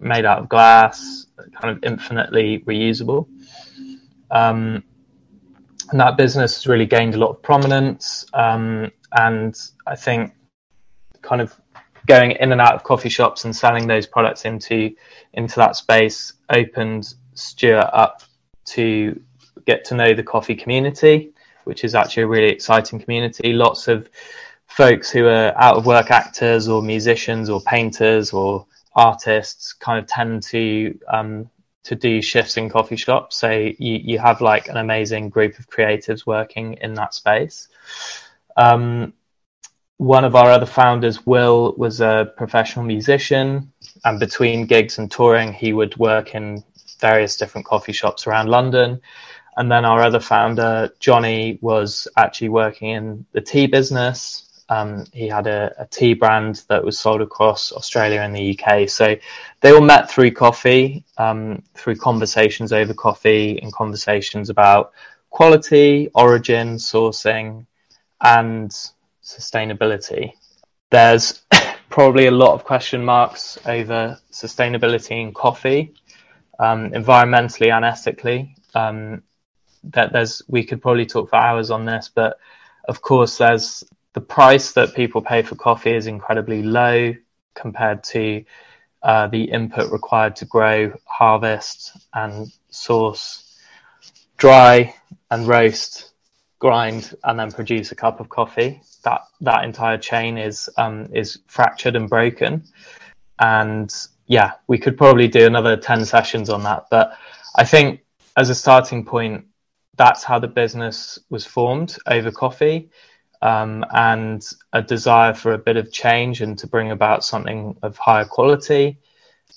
made 0.00 0.24
out 0.24 0.38
of 0.38 0.48
glass, 0.48 1.26
kind 1.60 1.76
of 1.76 1.84
infinitely 1.84 2.60
reusable. 2.60 3.28
Um, 4.30 4.82
and 5.90 6.00
that 6.00 6.16
business 6.16 6.54
has 6.56 6.66
really 6.66 6.86
gained 6.86 7.14
a 7.14 7.18
lot 7.18 7.30
of 7.30 7.42
prominence. 7.42 8.24
Um, 8.32 8.92
and 9.12 9.56
I 9.86 9.96
think 9.96 10.34
kind 11.22 11.40
of 11.40 11.54
going 12.06 12.32
in 12.32 12.52
and 12.52 12.60
out 12.60 12.74
of 12.74 12.84
coffee 12.84 13.08
shops 13.08 13.44
and 13.44 13.54
selling 13.54 13.86
those 13.86 14.06
products 14.06 14.44
into 14.44 14.94
into 15.32 15.56
that 15.56 15.76
space 15.76 16.32
opened 16.50 17.14
Stuart 17.34 17.90
up 17.92 18.22
to 18.66 19.20
get 19.66 19.84
to 19.86 19.94
know 19.94 20.14
the 20.14 20.22
coffee 20.22 20.54
community 20.54 21.32
which 21.68 21.84
is 21.84 21.94
actually 21.94 22.22
a 22.22 22.26
really 22.26 22.48
exciting 22.48 22.98
community. 22.98 23.52
Lots 23.52 23.88
of 23.88 24.08
folks 24.68 25.10
who 25.10 25.26
are 25.26 25.52
out 25.54 25.76
of 25.76 25.84
work 25.84 26.10
actors 26.10 26.66
or 26.66 26.80
musicians 26.80 27.50
or 27.50 27.60
painters 27.60 28.32
or 28.32 28.66
artists 28.96 29.74
kind 29.74 29.98
of 29.98 30.06
tend 30.06 30.42
to 30.44 30.98
um, 31.12 31.50
to 31.84 31.94
do 31.94 32.22
shifts 32.22 32.56
in 32.56 32.70
coffee 32.70 32.96
shops. 32.96 33.36
So 33.36 33.50
you, 33.50 33.74
you 33.78 34.18
have 34.18 34.40
like 34.40 34.68
an 34.68 34.78
amazing 34.78 35.28
group 35.28 35.58
of 35.58 35.68
creatives 35.68 36.24
working 36.24 36.72
in 36.80 36.94
that 36.94 37.12
space. 37.12 37.68
Um, 38.58 39.14
one 39.96 40.24
of 40.24 40.36
our 40.36 40.50
other 40.50 40.66
founders, 40.66 41.24
Will, 41.24 41.74
was 41.76 42.00
a 42.00 42.32
professional 42.36 42.84
musician, 42.84 43.72
and 44.04 44.20
between 44.20 44.66
gigs 44.66 44.98
and 44.98 45.10
touring, 45.10 45.52
he 45.52 45.72
would 45.72 45.96
work 45.96 46.34
in 46.34 46.62
various 47.00 47.36
different 47.36 47.66
coffee 47.66 47.92
shops 47.92 48.26
around 48.26 48.48
London 48.48 49.00
And 49.58 49.70
then 49.70 49.84
our 49.84 50.02
other 50.02 50.20
founder, 50.20 50.90
Johnny, 51.00 51.58
was 51.60 52.06
actually 52.16 52.48
working 52.50 52.90
in 52.90 53.26
the 53.32 53.40
tea 53.40 53.66
business. 53.66 54.62
Um, 54.68 55.04
he 55.12 55.26
had 55.26 55.48
a, 55.48 55.74
a, 55.78 55.86
tea 55.86 56.14
brand 56.14 56.62
that 56.68 56.84
was 56.84 56.96
sold 56.96 57.22
across 57.22 57.72
Australia 57.72 58.20
and 58.20 58.36
the 58.36 58.56
UK. 58.56 58.88
So 58.88 59.16
they 59.60 59.72
all 59.72 59.80
met 59.80 60.08
through 60.08 60.30
coffee, 60.32 61.04
um, 61.16 61.64
through 61.74 61.96
conversations 61.96 62.72
over 62.72 62.94
coffee 62.94 63.58
and 63.60 63.72
conversations 63.72 64.48
about 64.48 64.92
quality, 65.30 66.10
origin, 66.14 66.76
sourcing, 66.76 67.66
and 68.20 68.70
sustainability. 69.22 70.32
There's 70.90 71.42
probably 71.90 72.26
a 72.26 72.30
lot 72.30 72.54
of 72.54 72.64
question 72.64 73.04
marks 73.04 73.58
over 73.66 74.18
sustainability 74.32 75.20
in 75.22 75.32
coffee, 75.32 75.94
um, 76.58 76.90
environmentally 76.90 77.72
and 77.72 77.84
ethically. 77.84 78.54
Um, 78.74 79.22
that 79.84 80.12
there's 80.12 80.42
we 80.48 80.64
could 80.64 80.82
probably 80.82 81.06
talk 81.06 81.30
for 81.30 81.36
hours 81.36 81.70
on 81.70 81.84
this, 81.84 82.10
but 82.12 82.38
of 82.88 83.00
course 83.00 83.38
there's 83.38 83.84
the 84.14 84.20
price 84.20 84.72
that 84.72 84.94
people 84.94 85.22
pay 85.22 85.42
for 85.42 85.54
coffee 85.54 85.94
is 85.94 86.06
incredibly 86.06 86.62
low 86.62 87.14
compared 87.54 88.02
to 88.02 88.44
uh, 89.02 89.28
the 89.28 89.44
input 89.44 89.92
required 89.92 90.36
to 90.36 90.44
grow, 90.44 90.92
harvest, 91.04 91.96
and 92.14 92.50
source, 92.70 93.56
dry 94.36 94.94
and 95.30 95.46
roast, 95.46 96.07
grind, 96.58 97.14
and 97.24 97.38
then 97.38 97.52
produce 97.52 97.92
a 97.92 97.94
cup 97.94 98.20
of 98.20 98.28
coffee. 98.28 98.82
That 99.04 99.22
that 99.40 99.64
entire 99.64 99.98
chain 99.98 100.38
is 100.38 100.68
um, 100.76 101.08
is 101.12 101.38
fractured 101.46 101.96
and 101.96 102.08
broken, 102.08 102.64
and 103.38 103.94
yeah, 104.26 104.52
we 104.66 104.78
could 104.78 104.96
probably 104.96 105.28
do 105.28 105.46
another 105.46 105.76
ten 105.76 106.04
sessions 106.04 106.50
on 106.50 106.62
that. 106.64 106.86
But 106.90 107.16
I 107.56 107.64
think 107.64 108.00
as 108.36 108.50
a 108.50 108.54
starting 108.54 109.04
point, 109.04 109.46
that's 109.96 110.22
how 110.22 110.38
the 110.38 110.48
business 110.48 111.18
was 111.30 111.44
formed 111.44 111.96
over 112.06 112.30
coffee. 112.30 112.90
Um, 113.40 113.84
and 113.92 114.44
a 114.72 114.82
desire 114.82 115.32
for 115.32 115.52
a 115.52 115.58
bit 115.58 115.76
of 115.76 115.92
change 115.92 116.40
and 116.40 116.58
to 116.58 116.66
bring 116.66 116.90
about 116.90 117.24
something 117.24 117.76
of 117.84 117.96
higher 117.96 118.24
quality. 118.24 118.98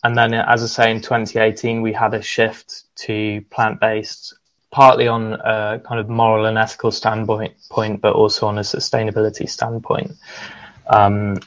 And 0.03 0.15
then, 0.15 0.35
as 0.35 0.63
I 0.63 0.67
say, 0.67 0.91
in 0.91 1.01
2018, 1.01 1.81
we 1.81 1.93
had 1.93 2.13
a 2.13 2.21
shift 2.21 2.83
to 2.97 3.41
plant 3.49 3.79
based 3.79 4.35
partly 4.71 5.07
on 5.07 5.33
a 5.33 5.81
kind 5.85 5.99
of 5.99 6.09
moral 6.09 6.45
and 6.45 6.57
ethical 6.57 6.91
standpoint, 6.91 7.53
point, 7.69 8.01
but 8.01 8.13
also 8.13 8.47
on 8.47 8.57
a 8.57 8.61
sustainability 8.61 9.47
standpoint. 9.47 10.13
Um, 10.87 11.39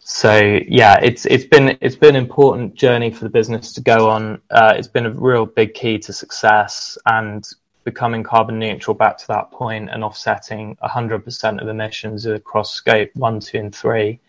so 0.00 0.60
yeah, 0.66 0.98
it's 1.00 1.24
it's 1.26 1.44
been 1.44 1.78
it's 1.80 1.96
been 1.96 2.16
an 2.16 2.22
important 2.22 2.74
journey 2.74 3.10
for 3.10 3.24
the 3.24 3.30
business 3.30 3.72
to 3.74 3.80
go 3.80 4.10
on. 4.10 4.42
Uh, 4.50 4.74
it's 4.76 4.88
been 4.88 5.06
a 5.06 5.10
real 5.10 5.46
big 5.46 5.74
key 5.74 5.98
to 6.00 6.12
success 6.12 6.98
and 7.06 7.48
becoming 7.84 8.22
carbon 8.22 8.58
neutral 8.58 8.94
back 8.94 9.18
to 9.18 9.26
that 9.28 9.50
point 9.50 9.90
and 9.90 10.04
offsetting 10.04 10.76
100% 10.76 11.60
of 11.60 11.68
emissions 11.68 12.26
across 12.26 12.72
scope 12.72 13.10
one, 13.14 13.40
two, 13.40 13.58
and 13.58 13.74
three 13.74 14.20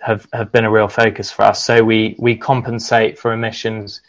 have 0.00 0.26
have 0.32 0.52
been 0.52 0.64
a 0.64 0.70
real 0.70 0.88
focus 0.88 1.30
for 1.30 1.42
us. 1.42 1.64
So 1.64 1.82
we 1.82 2.14
we 2.18 2.36
compensate 2.36 3.18
for 3.18 3.32
emissions 3.32 4.02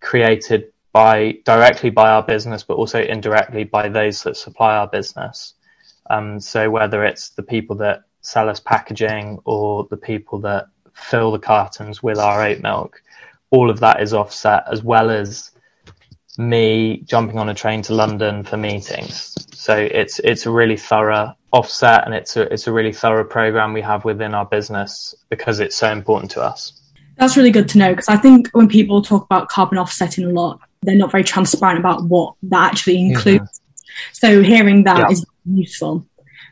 created 0.00 0.71
by 0.92 1.38
directly 1.44 1.90
by 1.90 2.10
our 2.10 2.22
business, 2.22 2.62
but 2.62 2.74
also 2.74 3.00
indirectly 3.00 3.64
by 3.64 3.88
those 3.88 4.22
that 4.22 4.36
supply 4.36 4.76
our 4.76 4.88
business. 4.88 5.54
Um, 6.10 6.40
so 6.40 6.70
whether 6.70 7.04
it's 7.04 7.30
the 7.30 7.42
people 7.42 7.76
that 7.76 8.02
sell 8.20 8.48
us 8.48 8.60
packaging 8.60 9.38
or 9.44 9.86
the 9.90 9.96
people 9.96 10.40
that 10.40 10.66
fill 10.94 11.32
the 11.32 11.38
cartons 11.38 12.02
with 12.02 12.18
our 12.18 12.42
oat 12.44 12.60
milk, 12.60 13.02
all 13.50 13.70
of 13.70 13.80
that 13.80 14.02
is 14.02 14.12
offset 14.12 14.64
as 14.70 14.82
well 14.82 15.10
as 15.10 15.50
me 16.38 17.02
jumping 17.04 17.38
on 17.38 17.48
a 17.48 17.54
train 17.54 17.82
to 17.82 17.94
London 17.94 18.42
for 18.42 18.56
meetings. 18.56 19.34
So 19.54 19.76
it's 19.76 20.18
it's 20.18 20.46
a 20.46 20.50
really 20.50 20.76
thorough 20.76 21.36
offset 21.52 22.04
and 22.04 22.14
it's 22.14 22.36
a 22.36 22.52
it's 22.52 22.66
a 22.66 22.72
really 22.72 22.92
thorough 22.92 23.24
program 23.24 23.72
we 23.72 23.82
have 23.82 24.04
within 24.04 24.34
our 24.34 24.46
business 24.46 25.14
because 25.28 25.60
it's 25.60 25.76
so 25.76 25.90
important 25.90 26.32
to 26.32 26.42
us. 26.42 26.81
That's 27.22 27.36
really 27.36 27.52
good 27.52 27.68
to 27.68 27.78
know 27.78 27.90
because 27.90 28.08
I 28.08 28.16
think 28.16 28.48
when 28.48 28.66
people 28.66 29.00
talk 29.00 29.24
about 29.24 29.48
carbon 29.48 29.78
offsetting 29.78 30.24
a 30.24 30.30
lot, 30.30 30.58
they're 30.82 30.96
not 30.96 31.12
very 31.12 31.22
transparent 31.22 31.78
about 31.78 32.02
what 32.02 32.34
that 32.42 32.72
actually 32.72 32.98
includes. 32.98 33.60
Mm-hmm. 33.60 34.12
So 34.12 34.42
hearing 34.42 34.82
that 34.82 34.98
yeah. 34.98 35.08
is 35.08 35.24
useful. 35.44 36.04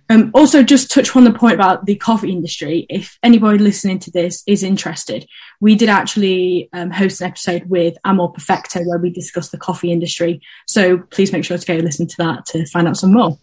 Um, 0.09 0.31
also, 0.33 0.62
just 0.62 0.89
touch 0.89 1.17
on 1.17 1.25
the 1.25 1.33
point 1.33 1.55
about 1.55 1.87
the 1.87 1.97
coffee 1.97 2.31
industry. 2.31 2.87
If 2.89 3.19
anybody 3.25 3.59
listening 3.59 3.99
to 3.99 4.12
this 4.12 4.45
is 4.47 4.62
interested, 4.62 5.27
we 5.61 5.75
did 5.75 5.89
actually 5.89 6.69
um, 6.73 6.93
host 6.93 7.21
an 7.21 7.27
episode 7.27 7.65
with 7.65 7.99
Amor 8.05 8.29
Perfecto 8.29 8.85
where 8.85 8.99
we 8.99 9.11
discussed 9.11 9.50
the 9.50 9.59
coffee 9.59 9.91
industry. 9.91 10.41
So 10.69 10.99
please 10.99 11.33
make 11.33 11.45
sure 11.45 11.59
to 11.59 11.67
go 11.67 11.75
listen 11.79 12.07
to 12.07 12.17
that 12.19 12.47
to 12.47 12.65
find 12.67 12.87
out 12.87 12.97
some 12.97 13.12
more. 13.12 13.37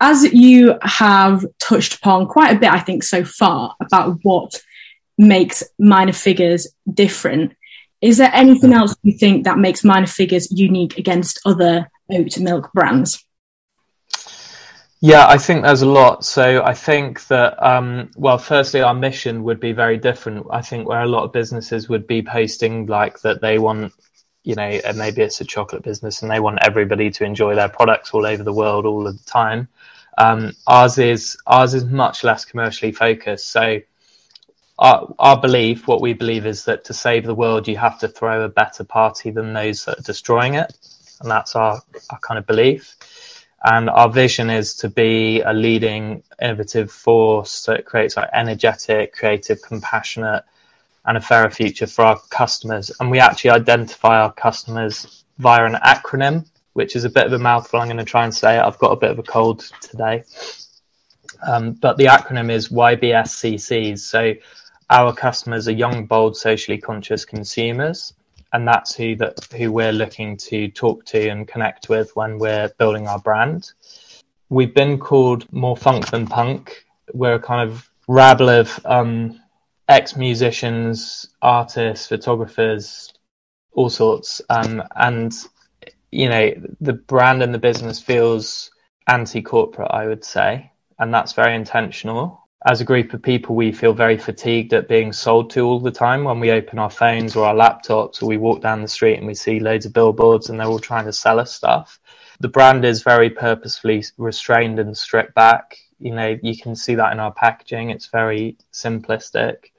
As 0.00 0.24
you 0.32 0.74
have 0.82 1.46
touched 1.60 1.94
upon 1.94 2.26
quite 2.26 2.56
a 2.56 2.58
bit, 2.58 2.72
I 2.72 2.80
think, 2.80 3.04
so 3.04 3.22
far 3.22 3.76
about 3.80 4.18
what 4.24 4.60
makes 5.18 5.62
minor 5.78 6.12
figures 6.12 6.68
different, 6.92 7.52
is 8.00 8.18
there 8.18 8.30
anything 8.32 8.72
else 8.72 8.94
you 9.02 9.18
think 9.18 9.44
that 9.44 9.58
makes 9.58 9.84
minor 9.84 10.06
figures 10.06 10.50
unique 10.52 10.98
against 10.98 11.40
other 11.44 11.90
oat 12.10 12.38
milk 12.38 12.72
brands? 12.72 13.24
Yeah, 15.00 15.28
I 15.28 15.38
think 15.38 15.62
there's 15.62 15.82
a 15.82 15.86
lot. 15.86 16.24
So 16.24 16.62
I 16.64 16.74
think 16.74 17.26
that, 17.28 17.62
um, 17.64 18.10
well, 18.16 18.38
firstly, 18.38 18.80
our 18.80 18.94
mission 18.94 19.44
would 19.44 19.60
be 19.60 19.72
very 19.72 19.96
different. 19.96 20.46
I 20.50 20.60
think 20.62 20.88
where 20.88 21.02
a 21.02 21.06
lot 21.06 21.24
of 21.24 21.32
businesses 21.32 21.88
would 21.88 22.06
be 22.06 22.22
posting 22.22 22.86
like 22.86 23.20
that 23.20 23.40
they 23.40 23.58
want, 23.58 23.92
you 24.42 24.56
know, 24.56 24.80
maybe 24.96 25.22
it's 25.22 25.40
a 25.40 25.44
chocolate 25.44 25.84
business 25.84 26.22
and 26.22 26.30
they 26.30 26.40
want 26.40 26.58
everybody 26.62 27.10
to 27.10 27.24
enjoy 27.24 27.54
their 27.54 27.68
products 27.68 28.10
all 28.12 28.26
over 28.26 28.42
the 28.42 28.52
world 28.52 28.86
all 28.86 29.06
of 29.06 29.16
the 29.16 29.24
time. 29.24 29.68
Um, 30.16 30.54
ours 30.66 30.98
is 30.98 31.36
ours 31.46 31.74
is 31.74 31.84
much 31.84 32.24
less 32.24 32.44
commercially 32.44 32.90
focused. 32.90 33.50
So 33.50 33.80
our, 34.78 35.12
our 35.18 35.40
belief, 35.40 35.88
what 35.88 36.00
we 36.00 36.12
believe 36.12 36.46
is 36.46 36.64
that 36.66 36.84
to 36.84 36.94
save 36.94 37.24
the 37.24 37.34
world, 37.34 37.66
you 37.66 37.76
have 37.76 37.98
to 38.00 38.08
throw 38.08 38.44
a 38.44 38.48
better 38.48 38.84
party 38.84 39.30
than 39.30 39.52
those 39.52 39.84
that 39.84 39.98
are 39.98 40.02
destroying 40.02 40.54
it. 40.54 40.72
And 41.20 41.30
that's 41.30 41.56
our, 41.56 41.82
our 42.10 42.18
kind 42.20 42.38
of 42.38 42.46
belief. 42.46 42.96
And 43.64 43.90
our 43.90 44.08
vision 44.08 44.50
is 44.50 44.76
to 44.76 44.88
be 44.88 45.40
a 45.40 45.52
leading 45.52 46.22
innovative 46.40 46.92
force 46.92 47.64
that 47.64 47.86
creates 47.86 48.16
like 48.16 48.30
energetic, 48.32 49.14
creative, 49.14 49.60
compassionate, 49.62 50.44
and 51.04 51.16
a 51.16 51.20
fairer 51.20 51.50
future 51.50 51.88
for 51.88 52.04
our 52.04 52.20
customers. 52.30 52.92
And 53.00 53.10
we 53.10 53.18
actually 53.18 53.50
identify 53.50 54.20
our 54.20 54.32
customers 54.32 55.24
via 55.38 55.64
an 55.64 55.74
acronym, 55.74 56.46
which 56.74 56.94
is 56.94 57.04
a 57.04 57.10
bit 57.10 57.26
of 57.26 57.32
a 57.32 57.38
mouthful. 57.38 57.80
I'm 57.80 57.88
going 57.88 57.96
to 57.96 58.04
try 58.04 58.22
and 58.22 58.34
say 58.34 58.58
it. 58.58 58.62
I've 58.62 58.78
got 58.78 58.92
a 58.92 58.96
bit 58.96 59.10
of 59.10 59.18
a 59.18 59.24
cold 59.24 59.68
today. 59.80 60.22
Um, 61.42 61.72
but 61.72 61.96
the 61.96 62.06
acronym 62.06 62.50
is 62.50 62.68
YBSCCs. 62.68 63.98
So 63.98 64.34
our 64.90 65.12
customers 65.12 65.68
are 65.68 65.72
young, 65.72 66.06
bold, 66.06 66.36
socially 66.36 66.78
conscious 66.78 67.24
consumers, 67.24 68.14
and 68.52 68.66
that's 68.66 68.94
who 68.94 69.16
that 69.16 69.46
who 69.56 69.70
we're 69.70 69.92
looking 69.92 70.36
to 70.36 70.68
talk 70.68 71.04
to 71.06 71.28
and 71.28 71.46
connect 71.46 71.88
with 71.88 72.14
when 72.16 72.38
we're 72.38 72.70
building 72.78 73.06
our 73.06 73.18
brand. 73.18 73.72
We've 74.48 74.74
been 74.74 74.98
called 74.98 75.50
more 75.52 75.76
funk 75.76 76.10
than 76.10 76.26
punk. 76.26 76.84
We're 77.12 77.34
a 77.34 77.40
kind 77.40 77.68
of 77.68 77.88
rabble 78.06 78.48
of 78.48 78.80
um, 78.86 79.40
ex 79.88 80.16
musicians, 80.16 81.28
artists, 81.42 82.06
photographers, 82.06 83.12
all 83.72 83.90
sorts, 83.90 84.40
um, 84.48 84.82
and 84.96 85.34
you 86.10 86.30
know 86.30 86.50
the 86.80 86.94
brand 86.94 87.42
and 87.42 87.52
the 87.52 87.58
business 87.58 88.00
feels 88.00 88.70
anti 89.06 89.42
corporate, 89.42 89.90
I 89.90 90.06
would 90.06 90.24
say, 90.24 90.72
and 90.98 91.12
that's 91.12 91.34
very 91.34 91.54
intentional 91.54 92.47
as 92.66 92.80
a 92.80 92.84
group 92.84 93.14
of 93.14 93.22
people, 93.22 93.54
we 93.54 93.70
feel 93.70 93.92
very 93.92 94.18
fatigued 94.18 94.72
at 94.72 94.88
being 94.88 95.12
sold 95.12 95.50
to 95.50 95.60
all 95.60 95.78
the 95.78 95.92
time 95.92 96.24
when 96.24 96.40
we 96.40 96.50
open 96.50 96.78
our 96.78 96.90
phones 96.90 97.36
or 97.36 97.46
our 97.46 97.54
laptops 97.54 98.20
or 98.20 98.26
we 98.26 98.36
walk 98.36 98.60
down 98.60 98.82
the 98.82 98.88
street 98.88 99.16
and 99.16 99.26
we 99.26 99.34
see 99.34 99.60
loads 99.60 99.86
of 99.86 99.92
billboards 99.92 100.50
and 100.50 100.58
they're 100.58 100.66
all 100.66 100.80
trying 100.80 101.04
to 101.04 101.12
sell 101.12 101.38
us 101.38 101.52
stuff. 101.54 102.00
The 102.40 102.48
brand 102.48 102.84
is 102.84 103.02
very 103.02 103.30
purposefully 103.30 104.04
restrained 104.16 104.80
and 104.80 104.96
stripped 104.96 105.34
back. 105.34 105.76
You 106.00 106.14
know, 106.14 106.36
you 106.42 106.56
can 106.56 106.74
see 106.74 106.96
that 106.96 107.12
in 107.12 107.20
our 107.20 107.32
packaging. 107.32 107.90
It's 107.90 108.06
very 108.06 108.56
simplistic, 108.72 109.70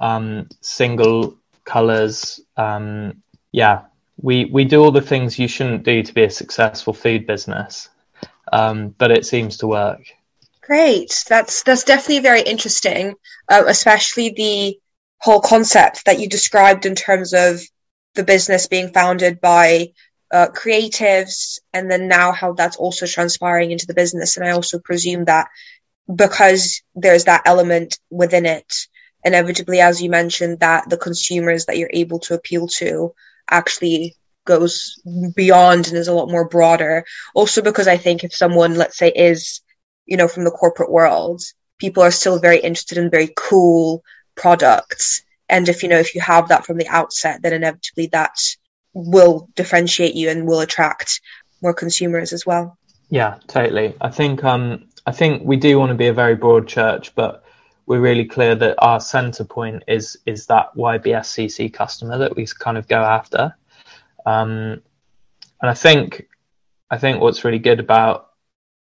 um, 0.00 0.48
single 0.60 1.38
colors. 1.64 2.40
Um, 2.56 3.22
yeah, 3.50 3.82
we, 4.20 4.44
we 4.44 4.64
do 4.64 4.80
all 4.80 4.92
the 4.92 5.00
things 5.00 5.40
you 5.40 5.48
shouldn't 5.48 5.82
do 5.82 6.04
to 6.04 6.14
be 6.14 6.22
a 6.22 6.30
successful 6.30 6.92
food 6.92 7.26
business, 7.26 7.88
um, 8.52 8.90
but 8.90 9.10
it 9.10 9.26
seems 9.26 9.56
to 9.58 9.66
work. 9.66 10.02
Great. 10.62 11.24
That's 11.28 11.62
that's 11.64 11.84
definitely 11.84 12.20
very 12.20 12.42
interesting, 12.42 13.14
uh, 13.48 13.64
especially 13.66 14.30
the 14.30 14.78
whole 15.18 15.40
concept 15.40 16.04
that 16.06 16.20
you 16.20 16.28
described 16.28 16.86
in 16.86 16.94
terms 16.94 17.32
of 17.34 17.60
the 18.14 18.24
business 18.24 18.66
being 18.68 18.92
founded 18.92 19.40
by 19.40 19.88
uh, 20.32 20.48
creatives, 20.48 21.58
and 21.72 21.90
then 21.90 22.08
now 22.08 22.32
how 22.32 22.52
that's 22.52 22.76
also 22.76 23.06
transpiring 23.06 23.70
into 23.72 23.86
the 23.86 23.94
business. 23.94 24.36
And 24.36 24.46
I 24.46 24.52
also 24.52 24.78
presume 24.78 25.24
that 25.26 25.48
because 26.12 26.82
there's 26.94 27.24
that 27.24 27.42
element 27.46 27.98
within 28.10 28.46
it, 28.46 28.72
inevitably, 29.24 29.80
as 29.80 30.02
you 30.02 30.10
mentioned, 30.10 30.60
that 30.60 30.88
the 30.88 30.96
consumers 30.96 31.66
that 31.66 31.78
you're 31.78 31.90
able 31.92 32.20
to 32.20 32.34
appeal 32.34 32.68
to 32.78 33.14
actually 33.50 34.16
goes 34.44 35.00
beyond 35.36 35.88
and 35.88 35.96
is 35.96 36.08
a 36.08 36.14
lot 36.14 36.30
more 36.30 36.48
broader. 36.48 37.04
Also 37.34 37.62
because 37.62 37.88
I 37.88 37.96
think 37.96 38.24
if 38.24 38.34
someone, 38.34 38.74
let's 38.74 38.96
say, 38.98 39.10
is, 39.10 39.60
you 40.06 40.16
know, 40.16 40.28
from 40.28 40.44
the 40.44 40.50
corporate 40.50 40.90
world, 40.90 41.42
people 41.78 42.02
are 42.02 42.10
still 42.10 42.38
very 42.38 42.58
interested 42.58 42.98
in 42.98 43.10
very 43.10 43.30
cool 43.34 44.02
products. 44.34 45.22
And 45.48 45.68
if, 45.68 45.82
you 45.82 45.88
know, 45.88 45.98
if 45.98 46.14
you 46.14 46.20
have 46.20 46.48
that 46.48 46.64
from 46.64 46.78
the 46.78 46.88
outset, 46.88 47.42
then 47.42 47.52
inevitably 47.52 48.06
that 48.08 48.36
will 48.94 49.48
differentiate 49.54 50.14
you 50.14 50.30
and 50.30 50.46
will 50.46 50.60
attract 50.60 51.20
more 51.62 51.74
consumers 51.74 52.32
as 52.32 52.44
well. 52.44 52.78
Yeah, 53.08 53.38
totally. 53.46 53.94
I 54.00 54.10
think 54.10 54.42
um 54.44 54.88
I 55.06 55.12
think 55.12 55.42
we 55.44 55.56
do 55.56 55.78
want 55.78 55.90
to 55.90 55.96
be 55.96 56.06
a 56.06 56.14
very 56.14 56.34
broad 56.34 56.68
church, 56.68 57.14
but 57.14 57.44
we're 57.86 58.00
really 58.00 58.24
clear 58.24 58.54
that 58.54 58.76
our 58.78 59.00
center 59.00 59.44
point 59.44 59.84
is 59.88 60.16
is 60.24 60.46
that 60.46 60.74
YBSCC 60.76 61.72
customer 61.72 62.18
that 62.18 62.36
we 62.36 62.46
kind 62.46 62.78
of 62.78 62.88
go 62.88 63.02
after. 63.02 63.56
Um, 64.24 64.82
and 65.60 65.70
I 65.70 65.74
think 65.74 66.28
I 66.90 66.98
think 66.98 67.20
what's 67.20 67.44
really 67.44 67.58
good 67.58 67.80
about 67.80 68.30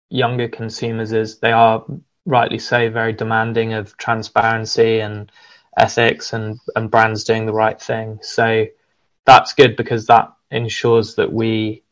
younger 0.08 0.48
consumers 0.48 1.12
is 1.12 1.38
they 1.38 1.52
are 1.52 1.84
rightly 2.24 2.58
so 2.58 2.90
very 2.90 3.12
demanding 3.12 3.72
of 3.72 3.96
transparency 3.96 5.00
and 5.00 5.30
ethics 5.76 6.32
and, 6.32 6.58
and 6.74 6.90
brands 6.90 7.24
doing 7.24 7.46
the 7.46 7.52
right 7.52 7.80
thing. 7.80 8.18
So 8.22 8.66
that's 9.24 9.54
good 9.54 9.76
because 9.76 10.06
that 10.06 10.32
ensures 10.50 11.16
that 11.16 11.32
we 11.32 11.82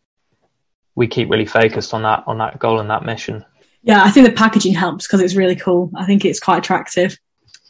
we 0.96 1.08
keep 1.08 1.28
really 1.28 1.46
focused 1.46 1.92
on 1.92 2.02
that 2.02 2.24
on 2.26 2.38
that 2.38 2.58
goal 2.58 2.80
and 2.80 2.90
that 2.90 3.04
mission. 3.04 3.44
Yeah, 3.82 4.02
I 4.02 4.10
think 4.10 4.26
the 4.26 4.32
packaging 4.32 4.74
helps 4.74 5.06
because 5.06 5.20
it's 5.20 5.34
really 5.34 5.56
cool. 5.56 5.90
I 5.94 6.06
think 6.06 6.24
it's 6.24 6.40
quite 6.40 6.58
attractive. 6.58 7.18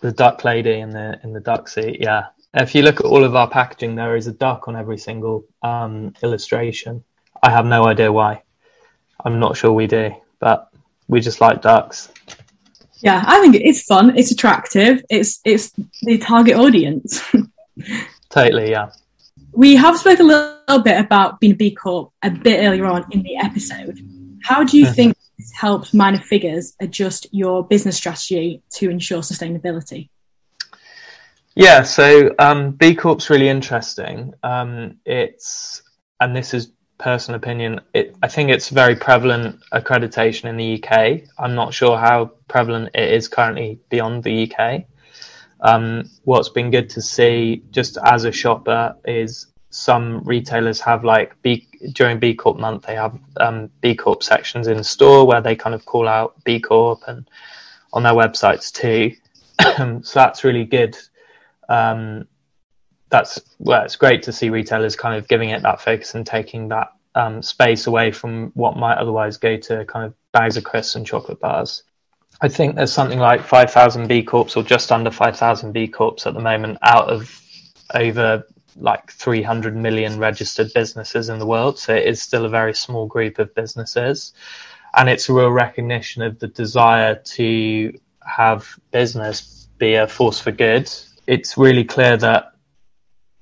The 0.00 0.12
duck 0.12 0.44
lady 0.44 0.78
in 0.78 0.90
the 0.90 1.18
in 1.24 1.32
the 1.32 1.40
duck 1.40 1.68
seat, 1.68 1.98
yeah. 2.00 2.26
If 2.52 2.74
you 2.74 2.82
look 2.82 3.00
at 3.00 3.06
all 3.06 3.24
of 3.24 3.34
our 3.34 3.50
packaging, 3.50 3.96
there 3.96 4.14
is 4.14 4.28
a 4.28 4.32
duck 4.32 4.68
on 4.68 4.76
every 4.76 4.98
single 4.98 5.44
um, 5.62 6.14
illustration. 6.22 7.02
I 7.42 7.50
have 7.50 7.66
no 7.66 7.84
idea 7.84 8.12
why. 8.12 8.42
I'm 9.24 9.40
not 9.40 9.56
sure 9.56 9.72
we 9.72 9.88
do, 9.88 10.14
but 10.44 10.70
we 11.08 11.20
just 11.20 11.40
like 11.40 11.62
ducks. 11.62 12.12
Yeah, 12.98 13.24
I 13.26 13.40
think 13.40 13.56
it's 13.56 13.82
fun. 13.82 14.16
It's 14.18 14.30
attractive. 14.30 15.02
It's 15.08 15.40
it's 15.42 15.72
the 16.02 16.18
target 16.18 16.56
audience. 16.56 17.22
totally, 18.28 18.70
yeah. 18.70 18.90
We 19.52 19.74
have 19.76 19.98
spoken 19.98 20.26
a 20.26 20.28
little 20.28 20.82
bit 20.82 21.00
about 21.00 21.40
being 21.40 21.54
a 21.54 21.56
B 21.56 21.70
Corp 21.74 22.12
a 22.22 22.30
bit 22.30 22.62
earlier 22.62 22.84
on 22.84 23.06
in 23.10 23.22
the 23.22 23.36
episode. 23.38 23.98
How 24.42 24.64
do 24.64 24.76
you 24.76 24.84
mm-hmm. 24.84 24.94
think 24.94 25.16
this 25.38 25.50
helps 25.52 25.94
minor 25.94 26.20
figures 26.20 26.74
adjust 26.78 27.26
your 27.32 27.66
business 27.66 27.96
strategy 27.96 28.62
to 28.74 28.90
ensure 28.90 29.22
sustainability? 29.22 30.10
Yeah, 31.54 31.84
so 31.84 32.34
um, 32.38 32.72
B 32.72 32.94
Corp's 32.94 33.30
really 33.30 33.48
interesting. 33.48 34.34
Um, 34.42 34.98
it's 35.06 35.82
and 36.20 36.36
this 36.36 36.52
is 36.52 36.70
personal 36.98 37.38
opinion. 37.38 37.80
It, 37.92 38.16
I 38.22 38.28
think 38.28 38.50
it's 38.50 38.68
very 38.68 38.96
prevalent 38.96 39.60
accreditation 39.72 40.44
in 40.44 40.56
the 40.56 40.82
UK. 40.82 41.22
I'm 41.38 41.54
not 41.54 41.74
sure 41.74 41.98
how 41.98 42.32
prevalent 42.48 42.90
it 42.94 43.12
is 43.12 43.28
currently 43.28 43.78
beyond 43.88 44.24
the 44.24 44.50
UK. 44.50 44.84
Um, 45.60 46.10
what's 46.24 46.50
been 46.50 46.70
good 46.70 46.90
to 46.90 47.02
see, 47.02 47.62
just 47.70 47.96
as 48.04 48.24
a 48.24 48.32
shopper, 48.32 48.96
is 49.04 49.46
some 49.70 50.22
retailers 50.24 50.80
have 50.80 51.04
like 51.04 51.40
B 51.42 51.66
during 51.94 52.20
B 52.20 52.34
Corp 52.34 52.58
month 52.58 52.86
they 52.86 52.94
have 52.94 53.18
um, 53.38 53.70
B 53.80 53.96
Corp 53.96 54.22
sections 54.22 54.68
in 54.68 54.84
store 54.84 55.26
where 55.26 55.40
they 55.40 55.56
kind 55.56 55.74
of 55.74 55.84
call 55.84 56.06
out 56.06 56.36
B 56.44 56.60
Corp 56.60 57.02
and 57.08 57.28
on 57.92 58.04
their 58.04 58.12
websites 58.12 58.72
too. 58.72 59.16
so 60.04 60.18
that's 60.20 60.44
really 60.44 60.64
good 60.64 60.96
um, 61.68 62.28
that's 63.10 63.40
well, 63.58 63.84
it's 63.84 63.96
great 63.96 64.24
to 64.24 64.32
see 64.32 64.50
retailers 64.50 64.96
kind 64.96 65.16
of 65.16 65.28
giving 65.28 65.50
it 65.50 65.62
that 65.62 65.80
focus 65.80 66.14
and 66.14 66.26
taking 66.26 66.68
that 66.68 66.92
um, 67.14 67.42
space 67.42 67.86
away 67.86 68.10
from 68.10 68.50
what 68.54 68.76
might 68.76 68.98
otherwise 68.98 69.36
go 69.36 69.56
to 69.56 69.84
kind 69.84 70.06
of 70.06 70.14
bags 70.32 70.56
of 70.56 70.64
crisps 70.64 70.96
and 70.96 71.06
chocolate 71.06 71.40
bars. 71.40 71.82
I 72.40 72.48
think 72.48 72.74
there's 72.74 72.92
something 72.92 73.20
like 73.20 73.42
5,000 73.42 74.08
B 74.08 74.24
Corps 74.24 74.56
or 74.56 74.64
just 74.64 74.90
under 74.90 75.10
5,000 75.10 75.72
B 75.72 75.86
Corps 75.86 76.26
at 76.26 76.34
the 76.34 76.40
moment 76.40 76.78
out 76.82 77.08
of 77.08 77.40
over 77.94 78.44
like 78.76 79.12
300 79.12 79.76
million 79.76 80.18
registered 80.18 80.72
businesses 80.74 81.28
in 81.28 81.38
the 81.38 81.46
world. 81.46 81.78
So 81.78 81.94
it 81.94 82.06
is 82.06 82.20
still 82.20 82.44
a 82.44 82.48
very 82.48 82.74
small 82.74 83.06
group 83.06 83.38
of 83.38 83.54
businesses. 83.54 84.32
And 84.96 85.08
it's 85.08 85.28
a 85.28 85.32
real 85.32 85.50
recognition 85.50 86.22
of 86.22 86.40
the 86.40 86.48
desire 86.48 87.14
to 87.14 87.96
have 88.26 88.78
business 88.90 89.68
be 89.78 89.94
a 89.94 90.08
force 90.08 90.40
for 90.40 90.50
good 90.50 90.90
it's 91.26 91.56
really 91.56 91.84
clear 91.84 92.16
that 92.16 92.53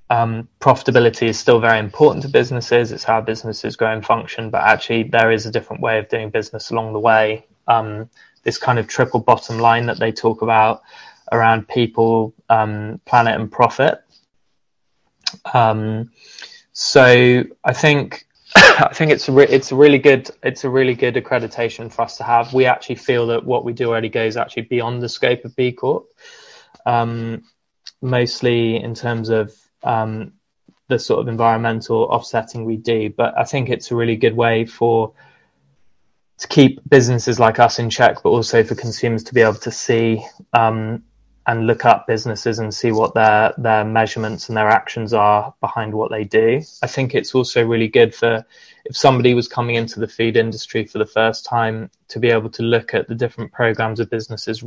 um, 0.09 0.47
profitability 0.59 1.27
is 1.27 1.39
still 1.39 1.59
very 1.59 1.79
important 1.79 2.23
to 2.23 2.29
businesses. 2.29 2.91
It's 2.91 3.03
how 3.03 3.21
businesses 3.21 3.75
grow 3.75 3.91
and 3.91 4.05
function, 4.05 4.49
but 4.49 4.61
actually 4.61 5.03
there 5.03 5.31
is 5.31 5.45
a 5.45 5.51
different 5.51 5.81
way 5.81 5.97
of 5.99 6.09
doing 6.09 6.29
business 6.29 6.71
along 6.71 6.93
the 6.93 6.99
way. 6.99 7.45
Um, 7.67 8.09
this 8.43 8.57
kind 8.57 8.77
of 8.77 8.87
triple 8.87 9.21
bottom 9.21 9.57
line 9.57 9.85
that 9.85 9.99
they 9.99 10.11
talk 10.11 10.41
about 10.41 10.81
around 11.31 11.67
people, 11.67 12.33
um, 12.49 12.99
planet, 13.05 13.39
and 13.39 13.51
profit. 13.51 14.03
Um, 15.53 16.11
so 16.73 17.43
I 17.63 17.73
think 17.73 18.25
I 18.55 18.91
think 18.93 19.11
it's 19.11 19.29
re- 19.29 19.47
it's 19.47 19.71
a 19.71 19.75
really 19.75 19.99
good 19.99 20.29
it's 20.43 20.63
a 20.63 20.69
really 20.69 20.93
good 20.95 21.15
accreditation 21.15 21.91
for 21.91 22.03
us 22.03 22.17
to 22.17 22.23
have. 22.23 22.53
We 22.53 22.65
actually 22.65 22.95
feel 22.95 23.27
that 23.27 23.45
what 23.45 23.63
we 23.63 23.73
do 23.73 23.89
already 23.89 24.09
goes 24.09 24.37
actually 24.37 24.63
beyond 24.63 25.01
the 25.01 25.09
scope 25.09 25.45
of 25.45 25.55
B 25.55 25.71
Corp. 25.71 26.07
Um, 26.85 27.45
mostly 28.01 28.75
in 28.75 28.93
terms 28.93 29.29
of 29.29 29.55
um, 29.83 30.33
the 30.89 30.99
sort 30.99 31.21
of 31.21 31.27
environmental 31.27 32.03
offsetting 32.03 32.65
we 32.65 32.77
do. 32.77 33.09
But 33.09 33.37
I 33.37 33.43
think 33.43 33.69
it's 33.69 33.91
a 33.91 33.95
really 33.95 34.15
good 34.15 34.35
way 34.35 34.65
for 34.65 35.13
to 36.39 36.47
keep 36.47 36.81
businesses 36.89 37.39
like 37.39 37.59
us 37.59 37.79
in 37.79 37.89
check, 37.89 38.23
but 38.23 38.29
also 38.29 38.63
for 38.63 38.75
consumers 38.75 39.23
to 39.25 39.33
be 39.33 39.41
able 39.41 39.53
to 39.55 39.71
see 39.71 40.25
um, 40.51 41.03
and 41.45 41.67
look 41.67 41.85
up 41.85 42.07
businesses 42.07 42.59
and 42.59 42.73
see 42.73 42.91
what 42.91 43.13
their 43.13 43.53
their 43.57 43.83
measurements 43.83 44.47
and 44.47 44.57
their 44.57 44.69
actions 44.69 45.13
are 45.13 45.53
behind 45.61 45.93
what 45.93 46.11
they 46.11 46.23
do. 46.23 46.61
I 46.81 46.87
think 46.87 47.15
it's 47.15 47.35
also 47.35 47.65
really 47.65 47.87
good 47.87 48.15
for 48.15 48.45
if 48.85 48.97
somebody 48.97 49.33
was 49.33 49.47
coming 49.47 49.75
into 49.75 49.99
the 49.99 50.07
food 50.07 50.37
industry 50.37 50.85
for 50.85 50.99
the 50.99 51.05
first 51.05 51.45
time 51.45 51.89
to 52.09 52.19
be 52.19 52.29
able 52.29 52.49
to 52.51 52.63
look 52.63 52.93
at 52.93 53.07
the 53.07 53.15
different 53.15 53.51
programs 53.51 53.99
of 53.99 54.09
businesses 54.09 54.63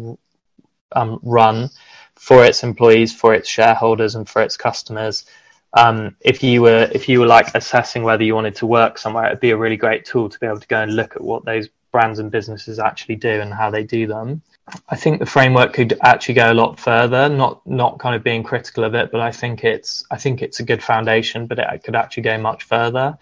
um, 0.93 1.21
run 1.23 1.71
for 2.17 2.45
its 2.45 2.63
employees, 2.63 3.15
for 3.15 3.35
its 3.35 3.49
shareholders, 3.49 4.15
and 4.15 4.29
for 4.29 4.43
its 4.43 4.57
customers. 4.57 5.25
Um, 5.73 6.17
if 6.21 6.43
you 6.43 6.63
were 6.63 6.89
if 6.93 7.09
you 7.09 7.21
were 7.21 7.27
like 7.27 7.55
assessing 7.55 8.03
whether 8.03 8.25
you 8.25 8.35
wanted 8.35 8.57
to 8.57 8.67
work 8.67 8.99
somewhere, 8.99 9.27
it'd 9.27 9.41
be 9.41 9.51
a 9.51 9.57
really 9.57 9.77
great 9.77 10.05
tool 10.05 10.29
to 10.29 10.39
be 10.41 10.47
able 10.47 10.61
to 10.61 10.67
go 10.67 10.81
and 10.81 10.97
look 10.97 11.17
at 11.17 11.23
what 11.23 11.45
those 11.45 11.69
brands 11.93 12.19
and 12.19 12.31
businesses 12.31 12.79
actually 12.79 13.17
do 13.17 13.41
and 13.41 13.53
how 13.53 13.71
they 13.71 13.83
do 13.83 14.07
them. 14.07 14.43
I 14.89 14.97
think 14.97 15.19
the 15.19 15.27
framework 15.27 15.73
could 15.75 15.97
actually 16.03 16.35
go 16.35 16.53
a 16.53 16.55
lot 16.55 16.81
further. 16.81 17.29
Not 17.29 17.65
not 17.67 17.99
kind 17.99 18.17
of 18.17 18.25
being 18.25 18.43
critical 18.43 18.85
of 18.85 18.95
it, 18.95 19.13
but 19.13 19.21
I 19.21 19.31
think 19.31 19.65
it's 19.65 20.05
I 20.11 20.17
think 20.17 20.43
it's 20.43 20.61
a 20.61 20.65
good 20.65 20.83
foundation, 20.83 21.47
but 21.47 21.59
it 21.59 21.85
could 21.85 21.97
actually 21.97 22.25
go 22.25 22.39
much 22.39 22.65
further. 22.65 23.19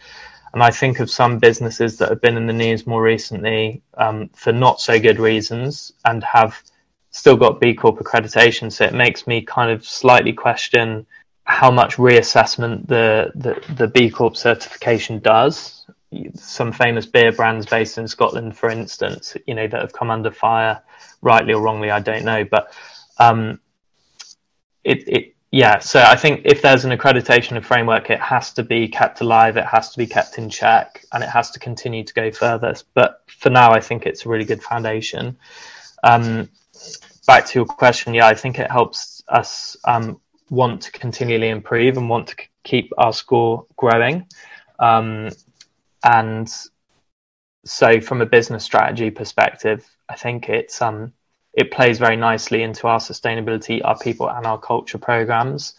And 0.52 0.62
I 0.62 0.70
think 0.70 1.00
of 1.00 1.10
some 1.10 1.38
businesses 1.38 1.98
that 1.98 2.10
have 2.10 2.20
been 2.20 2.36
in 2.36 2.46
the 2.46 2.52
news 2.52 2.86
more 2.86 3.02
recently 3.02 3.82
um, 3.94 4.30
for 4.34 4.52
not 4.52 4.80
so 4.80 5.00
good 5.00 5.18
reasons 5.18 5.92
and 6.04 6.22
have 6.22 6.62
still 7.14 7.36
got 7.36 7.60
B 7.60 7.74
Corp 7.74 7.98
accreditation, 8.00 8.72
so 8.72 8.84
it 8.84 8.92
makes 8.92 9.24
me 9.26 9.40
kind 9.40 9.70
of 9.70 9.86
slightly 9.86 10.32
question 10.32 11.06
how 11.44 11.70
much 11.70 11.96
reassessment 11.96 12.88
the, 12.88 13.30
the, 13.36 13.74
the 13.74 13.86
B 13.86 14.10
Corp 14.10 14.36
certification 14.36 15.20
does. 15.20 15.86
Some 16.34 16.72
famous 16.72 17.06
beer 17.06 17.30
brands 17.30 17.66
based 17.66 17.98
in 17.98 18.08
Scotland, 18.08 18.56
for 18.56 18.68
instance, 18.68 19.36
you 19.46 19.54
know, 19.54 19.68
that 19.68 19.80
have 19.80 19.92
come 19.92 20.10
under 20.10 20.32
fire, 20.32 20.82
rightly 21.22 21.54
or 21.54 21.62
wrongly, 21.62 21.90
I 21.90 22.00
don't 22.00 22.24
know, 22.24 22.44
but 22.44 22.72
um, 23.18 23.60
it, 24.82 25.06
it 25.06 25.33
yeah, 25.54 25.78
so 25.78 26.00
I 26.00 26.16
think 26.16 26.40
if 26.44 26.62
there's 26.62 26.84
an 26.84 26.90
accreditation 26.90 27.62
framework, 27.62 28.10
it 28.10 28.18
has 28.18 28.52
to 28.54 28.64
be 28.64 28.88
kept 28.88 29.20
alive, 29.20 29.56
it 29.56 29.64
has 29.64 29.90
to 29.90 29.98
be 29.98 30.04
kept 30.04 30.36
in 30.36 30.50
check, 30.50 31.04
and 31.12 31.22
it 31.22 31.30
has 31.30 31.52
to 31.52 31.60
continue 31.60 32.02
to 32.02 32.12
go 32.12 32.32
further. 32.32 32.74
But 32.92 33.22
for 33.28 33.50
now, 33.50 33.70
I 33.70 33.78
think 33.78 34.04
it's 34.04 34.26
a 34.26 34.28
really 34.28 34.44
good 34.44 34.64
foundation. 34.64 35.36
Um, 36.02 36.48
back 37.28 37.46
to 37.46 37.58
your 37.60 37.66
question, 37.66 38.14
yeah, 38.14 38.26
I 38.26 38.34
think 38.34 38.58
it 38.58 38.68
helps 38.68 39.22
us 39.28 39.76
um, 39.84 40.20
want 40.50 40.82
to 40.82 40.90
continually 40.90 41.50
improve 41.50 41.96
and 41.98 42.08
want 42.08 42.26
to 42.30 42.36
keep 42.64 42.92
our 42.98 43.12
score 43.12 43.64
growing. 43.76 44.26
Um, 44.80 45.30
and 46.02 46.52
so, 47.64 48.00
from 48.00 48.22
a 48.22 48.26
business 48.26 48.64
strategy 48.64 49.12
perspective, 49.12 49.88
I 50.08 50.16
think 50.16 50.48
it's 50.48 50.82
um, 50.82 51.12
it 51.56 51.70
plays 51.70 51.98
very 51.98 52.16
nicely 52.16 52.62
into 52.62 52.86
our 52.88 52.98
sustainability, 52.98 53.80
our 53.84 53.98
people, 53.98 54.28
and 54.28 54.46
our 54.46 54.58
culture 54.58 54.98
programs 54.98 55.74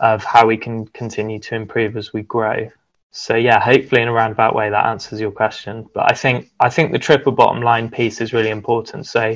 of 0.00 0.22
how 0.24 0.46
we 0.46 0.56
can 0.56 0.86
continue 0.86 1.38
to 1.40 1.54
improve 1.54 1.96
as 1.96 2.12
we 2.12 2.22
grow. 2.22 2.70
So 3.10 3.34
yeah, 3.34 3.58
hopefully 3.58 4.02
in 4.02 4.08
a 4.08 4.12
roundabout 4.12 4.54
way 4.54 4.70
that 4.70 4.86
answers 4.86 5.20
your 5.20 5.32
question. 5.32 5.88
But 5.94 6.10
I 6.10 6.14
think 6.14 6.50
I 6.60 6.68
think 6.70 6.92
the 6.92 6.98
triple 6.98 7.32
bottom 7.32 7.62
line 7.62 7.90
piece 7.90 8.20
is 8.20 8.32
really 8.32 8.50
important. 8.50 9.06
So 9.06 9.34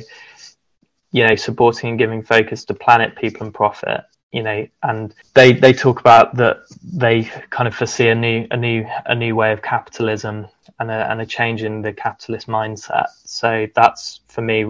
you 1.11 1.27
know, 1.27 1.35
supporting 1.35 1.89
and 1.89 1.99
giving 1.99 2.23
focus 2.23 2.65
to 2.65 2.73
planet, 2.73 3.15
people, 3.15 3.45
and 3.45 3.53
profit. 3.53 4.01
you 4.33 4.41
know, 4.41 4.67
and 4.81 5.13
they 5.35 5.53
they 5.53 5.71
talk 5.71 5.99
about 5.99 6.35
that 6.37 6.63
they 6.83 7.23
kind 7.51 7.67
of 7.67 7.75
foresee 7.75 8.09
a 8.09 8.15
new 8.15 8.47
a 8.49 8.57
new 8.57 8.85
a 9.05 9.13
new 9.15 9.35
way 9.35 9.53
of 9.53 9.61
capitalism 9.61 10.47
and 10.79 10.89
a 10.89 11.11
and 11.11 11.21
a 11.21 11.25
change 11.25 11.63
in 11.63 11.83
the 11.83 11.93
capitalist 11.93 12.47
mindset. 12.47 13.05
So 13.25 13.67
that's 13.75 14.21
for 14.27 14.41
me, 14.41 14.65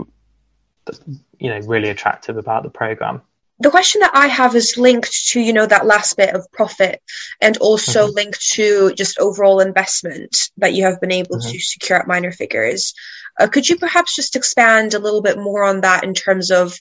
you 1.40 1.50
know, 1.50 1.60
really 1.60 1.90
attractive 1.90 2.38
about 2.38 2.64
the 2.64 2.70
program 2.70 3.22
the 3.60 3.70
question 3.70 4.02
that 4.02 4.12
I 4.14 4.28
have 4.28 4.56
is 4.56 4.78
linked 4.78 5.30
to, 5.30 5.40
you 5.40 5.54
know, 5.54 5.66
that 5.66 5.86
last 5.86 6.18
bit 6.18 6.34
of 6.34 6.52
profit 6.52 7.02
and 7.40 7.56
also 7.58 8.06
mm-hmm. 8.06 8.16
linked 8.16 8.42
to 8.54 8.94
just 8.94 9.20
overall 9.20 9.60
investment 9.60 10.50
that 10.58 10.74
you 10.74 10.84
have 10.84 11.00
been 11.00 11.12
able 11.12 11.38
mm-hmm. 11.38 11.50
to 11.50 11.60
secure 11.60 12.00
at 12.00 12.08
minor 12.08 12.32
figures. 12.32 12.94
Uh, 13.40 13.48
could 13.48 13.68
you 13.68 13.78
perhaps 13.78 14.16
just 14.16 14.36
expand 14.36 14.94
a 14.94 15.00
little 15.00 15.22
bit 15.22 15.38
more 15.38 15.64
on 15.64 15.82
that 15.82 16.04
in 16.04 16.14
terms 16.14 16.52
of 16.52 16.78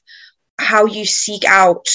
how 0.59 0.87
you 0.87 1.05
seek 1.05 1.45
out 1.45 1.87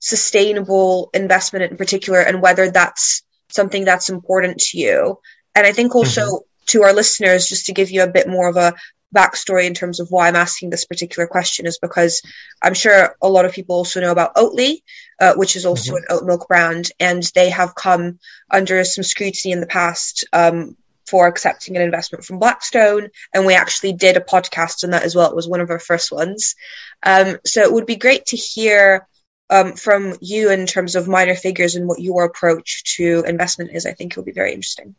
sustainable 0.00 1.10
investment 1.14 1.70
in 1.70 1.76
particular 1.76 2.20
and 2.20 2.42
whether 2.42 2.70
that's 2.70 3.22
something 3.50 3.84
that's 3.84 4.08
important 4.08 4.58
to 4.58 4.78
you? 4.78 5.18
And 5.54 5.66
I 5.66 5.72
think 5.72 5.94
also 5.94 6.22
mm-hmm. 6.22 6.64
to 6.68 6.82
our 6.82 6.92
listeners, 6.92 7.48
just 7.48 7.66
to 7.66 7.74
give 7.74 7.90
you 7.90 8.02
a 8.02 8.10
bit 8.10 8.28
more 8.28 8.48
of 8.48 8.56
a 8.56 8.74
backstory 9.16 9.66
in 9.66 9.74
terms 9.74 10.00
of 10.00 10.08
why 10.10 10.28
I'm 10.28 10.36
asking 10.36 10.70
this 10.70 10.84
particular 10.84 11.26
question 11.26 11.66
is 11.66 11.78
because 11.78 12.22
I'm 12.62 12.74
sure 12.74 13.16
a 13.22 13.28
lot 13.28 13.46
of 13.46 13.52
people 13.52 13.76
also 13.76 14.00
know 14.00 14.12
about 14.12 14.36
Oatly, 14.36 14.82
uh, 15.20 15.34
which 15.34 15.56
is 15.56 15.64
also 15.64 15.92
mm-hmm. 15.92 15.98
an 15.98 16.04
oat 16.10 16.24
milk 16.24 16.48
brand, 16.48 16.90
and 17.00 17.22
they 17.34 17.50
have 17.50 17.74
come 17.74 18.18
under 18.50 18.84
some 18.84 19.04
scrutiny 19.04 19.52
in 19.52 19.60
the 19.60 19.66
past 19.66 20.26
um, 20.32 20.76
for 21.06 21.26
accepting 21.26 21.76
an 21.76 21.82
investment 21.82 22.24
from 22.24 22.38
Blackstone. 22.38 23.08
And 23.32 23.46
we 23.46 23.54
actually 23.54 23.94
did 23.94 24.16
a 24.16 24.20
podcast 24.20 24.84
on 24.84 24.90
that 24.90 25.04
as 25.04 25.14
well. 25.14 25.30
It 25.30 25.36
was 25.36 25.48
one 25.48 25.60
of 25.60 25.70
our 25.70 25.78
first 25.78 26.12
ones. 26.12 26.54
Um, 27.02 27.38
so 27.44 27.62
it 27.62 27.72
would 27.72 27.86
be 27.86 27.96
great 27.96 28.26
to 28.26 28.36
hear 28.36 29.06
um, 29.48 29.74
from 29.74 30.16
you 30.20 30.50
in 30.50 30.66
terms 30.66 30.96
of 30.96 31.08
minor 31.08 31.36
figures 31.36 31.76
and 31.76 31.86
what 31.86 32.00
your 32.00 32.24
approach 32.24 32.96
to 32.96 33.24
investment 33.26 33.70
is. 33.72 33.86
I 33.86 33.92
think 33.92 34.12
it 34.12 34.16
would 34.16 34.26
be 34.26 34.32
very 34.32 34.52
interesting. 34.52 34.96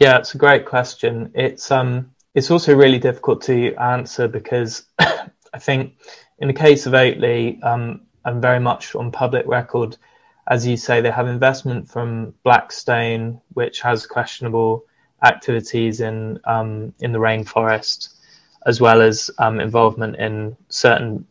Yeah, 0.00 0.18
it's 0.18 0.34
a 0.34 0.38
great 0.38 0.66
question. 0.66 1.30
It's 1.34 1.70
um 1.70 2.10
it's 2.34 2.50
also 2.50 2.74
really 2.74 2.98
difficult 2.98 3.42
to 3.42 3.74
answer 3.74 4.28
because 4.28 4.84
I 4.98 5.58
think 5.58 5.94
in 6.38 6.48
the 6.48 6.54
case 6.54 6.86
of 6.86 6.94
Oatly, 6.94 7.62
um, 7.64 8.02
I'm 8.24 8.40
very 8.40 8.60
much 8.60 8.94
on 8.94 9.12
public 9.12 9.46
record. 9.46 9.96
As 10.48 10.66
you 10.66 10.76
say, 10.76 11.00
they 11.00 11.10
have 11.10 11.28
investment 11.28 11.88
from 11.88 12.34
Blackstone, 12.42 13.40
which 13.52 13.80
has 13.80 14.06
questionable 14.06 14.84
activities 15.22 16.00
in 16.00 16.40
um, 16.44 16.94
in 17.00 17.12
the 17.12 17.18
rainforest, 17.18 18.08
as 18.66 18.80
well 18.80 19.02
as 19.02 19.30
um, 19.38 19.60
involvement 19.60 20.16
in 20.16 20.56
certain 20.68 21.26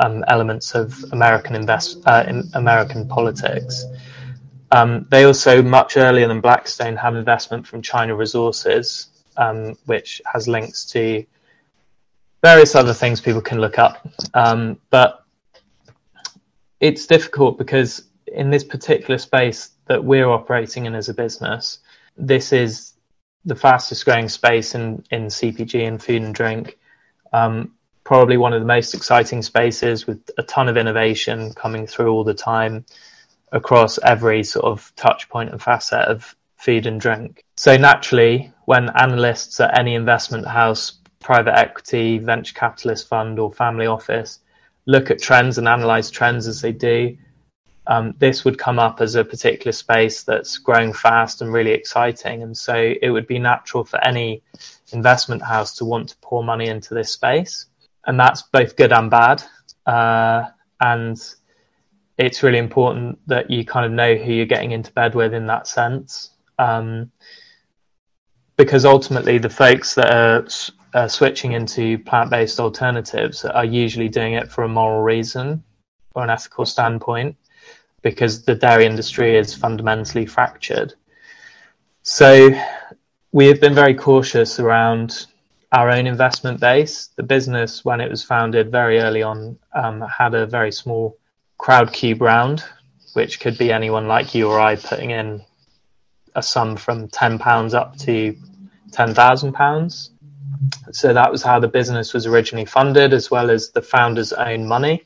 um, 0.00 0.24
elements 0.26 0.74
of 0.74 1.04
American 1.12 1.54
invest 1.54 2.02
uh, 2.06 2.24
in 2.26 2.50
American 2.54 3.08
politics. 3.08 3.84
Um, 4.70 5.06
they 5.10 5.24
also, 5.24 5.62
much 5.62 5.98
earlier 5.98 6.26
than 6.28 6.40
Blackstone, 6.40 6.96
have 6.96 7.14
investment 7.14 7.66
from 7.66 7.82
China 7.82 8.16
Resources, 8.16 9.08
um, 9.36 9.76
which 9.86 10.20
has 10.24 10.48
links 10.48 10.84
to 10.86 11.24
various 12.42 12.74
other 12.74 12.94
things 12.94 13.20
people 13.20 13.40
can 13.40 13.60
look 13.60 13.78
up. 13.78 14.06
Um, 14.34 14.78
but 14.90 15.24
it's 16.80 17.06
difficult 17.06 17.58
because 17.58 18.04
in 18.26 18.50
this 18.50 18.64
particular 18.64 19.18
space 19.18 19.70
that 19.86 20.04
we're 20.04 20.28
operating 20.28 20.86
in 20.86 20.94
as 20.94 21.08
a 21.08 21.14
business, 21.14 21.78
this 22.16 22.52
is 22.52 22.94
the 23.44 23.54
fastest 23.54 24.04
growing 24.04 24.28
space 24.28 24.74
in, 24.74 25.04
in 25.10 25.26
CPG 25.26 25.86
and 25.86 26.02
food 26.02 26.22
and 26.22 26.34
drink. 26.34 26.78
Um, 27.32 27.72
probably 28.04 28.36
one 28.36 28.52
of 28.52 28.60
the 28.60 28.66
most 28.66 28.94
exciting 28.94 29.42
spaces 29.42 30.06
with 30.06 30.28
a 30.38 30.42
ton 30.42 30.68
of 30.68 30.76
innovation 30.76 31.52
coming 31.54 31.86
through 31.86 32.12
all 32.12 32.24
the 32.24 32.34
time 32.34 32.84
across 33.52 33.98
every 33.98 34.42
sort 34.42 34.64
of 34.64 34.92
touch 34.96 35.28
point 35.28 35.50
and 35.50 35.62
facet 35.62 36.08
of 36.08 36.34
food 36.62 36.86
and 36.86 37.00
drink. 37.00 37.44
So 37.56 37.76
naturally, 37.76 38.52
when 38.66 38.88
analysts 38.90 39.60
at 39.60 39.76
any 39.78 39.94
investment 39.94 40.46
house, 40.46 40.92
private 41.20 41.56
equity, 41.56 42.18
venture 42.18 42.54
capitalist 42.54 43.08
fund, 43.08 43.38
or 43.38 43.52
family 43.52 43.86
office 43.86 44.38
look 44.86 45.10
at 45.10 45.20
trends 45.20 45.58
and 45.58 45.68
analyze 45.68 46.10
trends 46.10 46.46
as 46.48 46.60
they 46.60 46.72
do, 46.72 47.16
um, 47.86 48.14
this 48.18 48.44
would 48.44 48.58
come 48.58 48.78
up 48.78 49.00
as 49.00 49.14
a 49.14 49.24
particular 49.24 49.72
space 49.72 50.22
that's 50.22 50.58
growing 50.58 50.92
fast 50.92 51.42
and 51.42 51.52
really 51.52 51.72
exciting. 51.72 52.42
And 52.42 52.56
so 52.56 52.94
it 53.00 53.10
would 53.10 53.26
be 53.26 53.38
natural 53.38 53.84
for 53.84 54.04
any 54.04 54.42
investment 54.92 55.42
house 55.42 55.76
to 55.76 55.84
want 55.84 56.10
to 56.10 56.16
pour 56.20 56.44
money 56.44 56.66
into 56.66 56.94
this 56.94 57.10
space. 57.10 57.66
And 58.06 58.18
that's 58.18 58.42
both 58.42 58.76
good 58.76 58.92
and 58.92 59.10
bad. 59.10 59.42
Uh, 59.86 60.44
and 60.80 61.20
it's 62.18 62.42
really 62.42 62.58
important 62.58 63.18
that 63.26 63.50
you 63.50 63.64
kind 63.64 63.86
of 63.86 63.92
know 63.92 64.14
who 64.16 64.32
you're 64.32 64.46
getting 64.46 64.72
into 64.72 64.92
bed 64.92 65.14
with 65.14 65.34
in 65.34 65.46
that 65.46 65.66
sense. 65.66 66.31
Um, 66.62 67.10
because 68.56 68.84
ultimately 68.84 69.38
the 69.38 69.50
folks 69.50 69.94
that 69.94 70.14
are 70.14 70.46
uh, 70.94 71.08
switching 71.08 71.52
into 71.52 71.98
plant-based 71.98 72.60
alternatives 72.60 73.44
are 73.44 73.64
usually 73.64 74.08
doing 74.08 74.34
it 74.34 74.50
for 74.52 74.62
a 74.64 74.68
moral 74.68 75.02
reason 75.02 75.64
or 76.14 76.22
an 76.22 76.30
ethical 76.30 76.66
standpoint 76.66 77.34
because 78.02 78.44
the 78.44 78.54
dairy 78.54 78.86
industry 78.86 79.36
is 79.36 79.54
fundamentally 79.54 80.26
fractured. 80.26 80.94
So 82.02 82.50
we 83.32 83.46
have 83.46 83.60
been 83.60 83.74
very 83.74 83.94
cautious 83.94 84.60
around 84.60 85.26
our 85.72 85.88
own 85.90 86.06
investment 86.06 86.60
base. 86.60 87.08
The 87.16 87.22
business, 87.22 87.84
when 87.84 88.00
it 88.00 88.10
was 88.10 88.22
founded 88.22 88.70
very 88.70 88.98
early 88.98 89.22
on, 89.22 89.58
um, 89.72 90.02
had 90.02 90.34
a 90.34 90.46
very 90.46 90.72
small 90.72 91.16
Crowdcube 91.58 92.20
round, 92.20 92.64
which 93.14 93.40
could 93.40 93.56
be 93.56 93.72
anyone 93.72 94.06
like 94.08 94.34
you 94.34 94.48
or 94.48 94.60
I 94.60 94.76
putting 94.76 95.10
in 95.10 95.42
a 96.34 96.42
sum 96.42 96.76
from 96.76 97.08
ten 97.08 97.38
pounds 97.38 97.74
up 97.74 97.96
to 97.98 98.36
ten 98.90 99.14
thousand 99.14 99.52
pounds. 99.52 100.10
So 100.92 101.12
that 101.12 101.30
was 101.30 101.42
how 101.42 101.58
the 101.58 101.68
business 101.68 102.12
was 102.14 102.26
originally 102.26 102.66
funded, 102.66 103.12
as 103.12 103.30
well 103.30 103.50
as 103.50 103.70
the 103.70 103.82
founder's 103.82 104.32
own 104.32 104.66
money, 104.66 105.04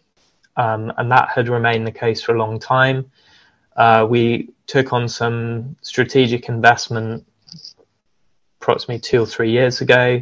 um, 0.56 0.92
and 0.98 1.10
that 1.10 1.30
had 1.30 1.48
remained 1.48 1.86
the 1.86 1.92
case 1.92 2.22
for 2.22 2.34
a 2.34 2.38
long 2.38 2.58
time. 2.58 3.10
Uh, 3.76 4.06
we 4.08 4.50
took 4.66 4.92
on 4.92 5.08
some 5.08 5.76
strategic 5.82 6.48
investment 6.48 7.26
approximately 8.60 8.98
two 8.98 9.22
or 9.22 9.26
three 9.26 9.50
years 9.50 9.80
ago. 9.80 10.20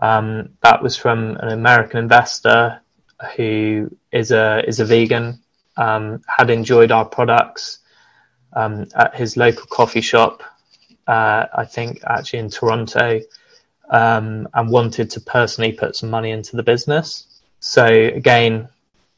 Um, 0.00 0.50
that 0.62 0.82
was 0.82 0.96
from 0.96 1.36
an 1.36 1.48
American 1.48 1.98
investor 1.98 2.80
who 3.36 3.90
is 4.12 4.30
a 4.30 4.62
is 4.66 4.80
a 4.80 4.84
vegan, 4.84 5.40
um, 5.76 6.22
had 6.26 6.50
enjoyed 6.50 6.90
our 6.90 7.04
products, 7.04 7.79
um, 8.52 8.86
at 8.94 9.14
his 9.14 9.36
local 9.36 9.66
coffee 9.66 10.00
shop, 10.00 10.42
uh, 11.06 11.46
I 11.52 11.64
think 11.64 12.00
actually 12.04 12.40
in 12.40 12.50
Toronto, 12.50 13.20
um, 13.90 14.48
and 14.54 14.70
wanted 14.70 15.10
to 15.10 15.20
personally 15.20 15.72
put 15.72 15.96
some 15.96 16.10
money 16.10 16.30
into 16.30 16.56
the 16.56 16.62
business. 16.62 17.26
So 17.58 17.86
again, 17.86 18.68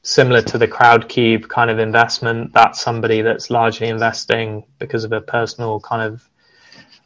similar 0.02 0.42
to 0.42 0.58
the 0.58 0.66
Crowdcube 0.68 1.48
kind 1.48 1.70
of 1.70 1.78
investment, 1.78 2.52
that's 2.52 2.80
somebody 2.80 3.22
that's 3.22 3.50
largely 3.50 3.88
investing 3.88 4.64
because 4.78 5.04
of 5.04 5.12
a 5.12 5.20
personal 5.20 5.80
kind 5.80 6.02
of 6.02 6.28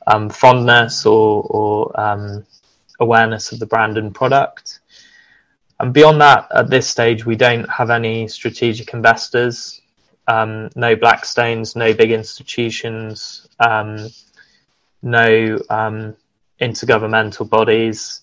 um, 0.07 0.31
fondness 0.31 1.05
or, 1.05 1.43
or 1.43 2.01
um, 2.01 2.47
awareness 3.01 3.53
of 3.53 3.59
the 3.59 3.67
brand 3.67 3.99
and 3.99 4.15
product. 4.15 4.81
And 5.79 5.93
beyond 5.93 6.21
that, 6.23 6.49
at 6.55 6.71
this 6.71 6.89
stage, 6.89 7.27
we 7.27 7.37
don't 7.37 7.69
have 7.69 7.91
any 7.91 8.29
strategic 8.29 8.95
investors 8.95 9.83
um, 10.29 10.71
no 10.75 10.97
Blackstones, 10.97 11.77
no 11.77 11.95
big 11.95 12.11
institutions, 12.11 13.47
um, 13.61 14.09
no 15.03 15.59
um, 15.71 16.17
intergovernmental 16.61 17.49
bodies. 17.49 18.21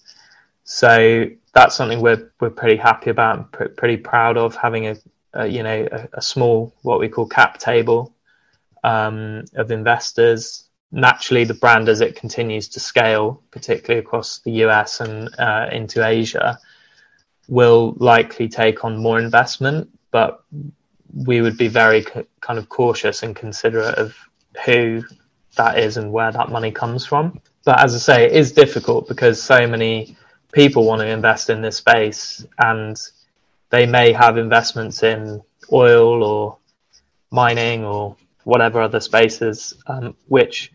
So 0.63 1.27
that's 1.53 1.75
something 1.75 2.01
we're 2.01 2.31
we're 2.39 2.49
pretty 2.49 2.77
happy 2.77 3.09
about, 3.09 3.51
pr- 3.51 3.65
pretty 3.65 3.97
proud 3.97 4.37
of 4.37 4.55
having 4.55 4.87
a, 4.87 4.95
a 5.33 5.47
you 5.47 5.63
know 5.63 5.87
a, 5.91 6.09
a, 6.13 6.21
small 6.21 6.73
what 6.81 6.99
we 6.99 7.09
call 7.09 7.27
cap 7.27 7.57
table 7.59 8.13
um, 8.83 9.45
of 9.55 9.71
investors. 9.71 10.65
Naturally, 10.91 11.43
the 11.43 11.55
brand 11.55 11.89
as 11.89 12.01
it 12.01 12.15
continues 12.15 12.67
to 12.69 12.79
scale, 12.79 13.41
particularly 13.49 13.99
across 13.99 14.39
the 14.39 14.51
US 14.63 14.99
and 14.99 15.29
uh, 15.39 15.67
into 15.71 16.05
Asia, 16.05 16.59
will 17.47 17.95
likely 17.97 18.47
take 18.47 18.85
on 18.85 18.97
more 18.97 19.19
investment, 19.19 19.89
but 20.11 20.43
we 21.13 21.41
would 21.41 21.57
be 21.57 21.67
very 21.67 22.05
kind 22.41 22.59
of 22.59 22.69
cautious 22.69 23.23
and 23.23 23.35
considerate 23.35 23.95
of 23.95 24.15
who 24.65 25.03
that 25.55 25.77
is 25.79 25.97
and 25.97 26.11
where 26.11 26.31
that 26.31 26.49
money 26.49 26.71
comes 26.71 27.05
from. 27.05 27.39
But 27.65 27.79
as 27.79 27.95
I 27.95 27.97
say, 27.97 28.25
it 28.25 28.33
is 28.33 28.51
difficult 28.51 29.07
because 29.07 29.41
so 29.41 29.67
many 29.67 30.17
people 30.51 30.85
want 30.85 31.01
to 31.01 31.07
invest 31.07 31.49
in 31.49 31.61
this 31.61 31.77
space 31.77 32.45
and 32.59 32.99
they 33.69 33.85
may 33.85 34.11
have 34.11 34.37
investments 34.37 35.03
in 35.03 35.41
oil 35.71 36.23
or 36.23 36.57
mining 37.31 37.83
or 37.83 38.15
whatever 38.43 38.81
other 38.81 38.99
spaces, 38.99 39.73
um, 39.87 40.15
which 40.27 40.71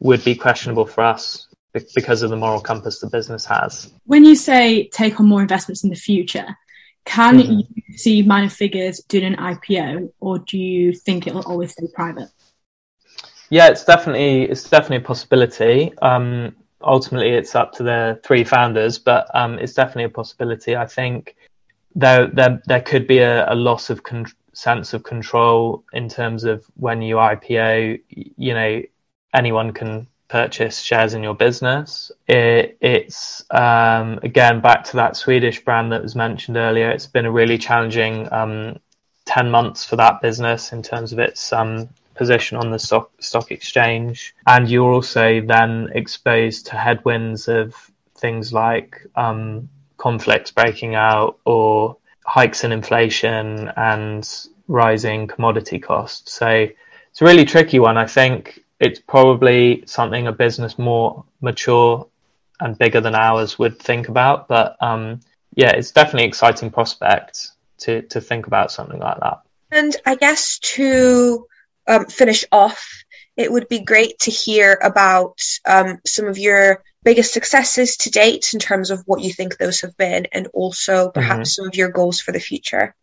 would 0.00 0.22
be 0.24 0.34
questionable 0.34 0.86
for 0.86 1.02
us 1.02 1.48
because 1.94 2.22
of 2.22 2.30
the 2.30 2.36
moral 2.36 2.60
compass 2.60 3.00
the 3.00 3.08
business 3.08 3.44
has. 3.46 3.90
When 4.04 4.24
you 4.24 4.34
say 4.34 4.88
take 4.88 5.18
on 5.18 5.26
more 5.26 5.40
investments 5.40 5.82
in 5.84 5.90
the 5.90 5.96
future, 5.96 6.56
can 7.04 7.38
mm-hmm. 7.38 7.52
you 7.52 7.98
see 7.98 8.22
minor 8.22 8.48
figures 8.48 9.00
doing 9.00 9.24
an 9.24 9.36
IPO, 9.36 10.12
or 10.20 10.38
do 10.38 10.58
you 10.58 10.92
think 10.94 11.26
it'll 11.26 11.42
always 11.42 11.72
stay 11.72 11.86
private? 11.92 12.28
Yeah, 13.50 13.68
it's 13.68 13.84
definitely 13.84 14.44
it's 14.44 14.68
definitely 14.68 14.98
a 14.98 15.00
possibility. 15.00 15.92
Um, 16.00 16.56
ultimately, 16.80 17.30
it's 17.30 17.54
up 17.54 17.72
to 17.74 17.82
the 17.82 18.20
three 18.24 18.44
founders, 18.44 18.98
but 18.98 19.26
um, 19.34 19.58
it's 19.58 19.74
definitely 19.74 20.04
a 20.04 20.08
possibility. 20.08 20.76
I 20.76 20.86
think 20.86 21.36
there 21.94 22.28
there 22.28 22.62
there 22.66 22.80
could 22.80 23.06
be 23.06 23.18
a, 23.18 23.52
a 23.52 23.54
loss 23.54 23.90
of 23.90 24.02
con- 24.02 24.32
sense 24.54 24.94
of 24.94 25.02
control 25.02 25.84
in 25.92 26.08
terms 26.08 26.44
of 26.44 26.64
when 26.76 27.02
you 27.02 27.16
IPO. 27.16 28.00
You 28.08 28.54
know, 28.54 28.82
anyone 29.34 29.72
can 29.72 30.06
purchase 30.32 30.80
shares 30.80 31.12
in 31.14 31.22
your 31.22 31.34
business. 31.34 32.10
It, 32.26 32.78
it's 32.80 33.44
um, 33.50 34.18
again 34.22 34.60
back 34.62 34.84
to 34.84 34.96
that 34.96 35.16
Swedish 35.16 35.62
brand 35.64 35.92
that 35.92 36.02
was 36.02 36.16
mentioned 36.16 36.56
earlier. 36.56 36.90
It's 36.90 37.06
been 37.06 37.26
a 37.26 37.30
really 37.40 37.58
challenging 37.58 38.32
um, 38.32 38.78
ten 39.24 39.50
months 39.50 39.84
for 39.84 39.96
that 39.96 40.22
business 40.22 40.72
in 40.72 40.82
terms 40.82 41.12
of 41.12 41.18
its 41.18 41.52
um, 41.52 41.88
position 42.14 42.58
on 42.58 42.70
the 42.70 42.78
stock 42.78 43.10
stock 43.20 43.50
exchange, 43.50 44.34
and 44.46 44.68
you're 44.70 44.92
also 44.92 45.42
then 45.54 45.88
exposed 45.94 46.66
to 46.66 46.76
headwinds 46.76 47.48
of 47.48 47.74
things 48.16 48.52
like 48.52 49.06
um, 49.16 49.68
conflicts 49.96 50.50
breaking 50.50 50.94
out 50.94 51.38
or 51.44 51.96
hikes 52.24 52.64
in 52.64 52.72
inflation 52.72 53.70
and 53.76 54.48
rising 54.68 55.26
commodity 55.26 55.78
costs. 55.78 56.32
So 56.32 56.48
it's 57.10 57.20
a 57.20 57.24
really 57.24 57.44
tricky 57.44 57.78
one. 57.78 57.98
I 57.98 58.06
think 58.06 58.61
it's 58.82 58.98
probably 58.98 59.84
something 59.86 60.26
a 60.26 60.32
business 60.32 60.76
more 60.76 61.24
mature 61.40 62.08
and 62.60 62.76
bigger 62.76 63.00
than 63.00 63.14
ours 63.14 63.56
would 63.58 63.78
think 63.78 64.08
about. 64.08 64.48
But 64.48 64.76
um, 64.80 65.20
yeah, 65.54 65.70
it's 65.70 65.92
definitely 65.92 66.28
exciting 66.28 66.70
prospect 66.70 67.52
to 67.78 68.02
to 68.02 68.20
think 68.20 68.46
about 68.46 68.72
something 68.72 68.98
like 68.98 69.20
that. 69.20 69.42
And 69.70 69.96
I 70.04 70.16
guess 70.16 70.58
to 70.58 71.46
um, 71.86 72.06
finish 72.06 72.44
off, 72.50 73.04
it 73.36 73.50
would 73.50 73.68
be 73.68 73.80
great 73.80 74.18
to 74.20 74.30
hear 74.30 74.78
about 74.82 75.38
um, 75.64 75.98
some 76.04 76.26
of 76.26 76.36
your 76.36 76.82
biggest 77.04 77.32
successes 77.32 77.96
to 77.98 78.10
date 78.10 78.52
in 78.52 78.60
terms 78.60 78.90
of 78.90 79.02
what 79.06 79.22
you 79.22 79.32
think 79.32 79.56
those 79.56 79.80
have 79.82 79.96
been, 79.96 80.26
and 80.32 80.48
also 80.52 81.10
perhaps 81.10 81.34
mm-hmm. 81.34 81.62
some 81.62 81.68
of 81.68 81.76
your 81.76 81.90
goals 81.90 82.20
for 82.20 82.32
the 82.32 82.40
future. 82.40 82.94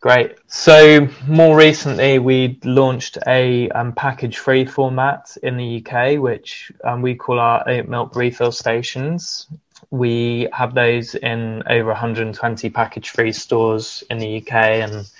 Great. 0.00 0.36
So 0.46 1.08
more 1.26 1.56
recently, 1.56 2.20
we 2.20 2.60
launched 2.62 3.18
a 3.26 3.68
um, 3.70 3.92
package-free 3.92 4.66
format 4.66 5.36
in 5.42 5.56
the 5.56 5.84
UK, 5.84 6.20
which 6.20 6.70
um, 6.84 7.02
we 7.02 7.16
call 7.16 7.40
our 7.40 7.68
oat 7.68 7.88
milk 7.88 8.14
refill 8.14 8.52
stations. 8.52 9.48
We 9.90 10.48
have 10.52 10.72
those 10.72 11.16
in 11.16 11.64
over 11.68 11.88
120 11.88 12.70
package-free 12.70 13.32
stores 13.32 14.04
in 14.08 14.18
the 14.18 14.36
UK 14.36 14.52
and 14.52 15.10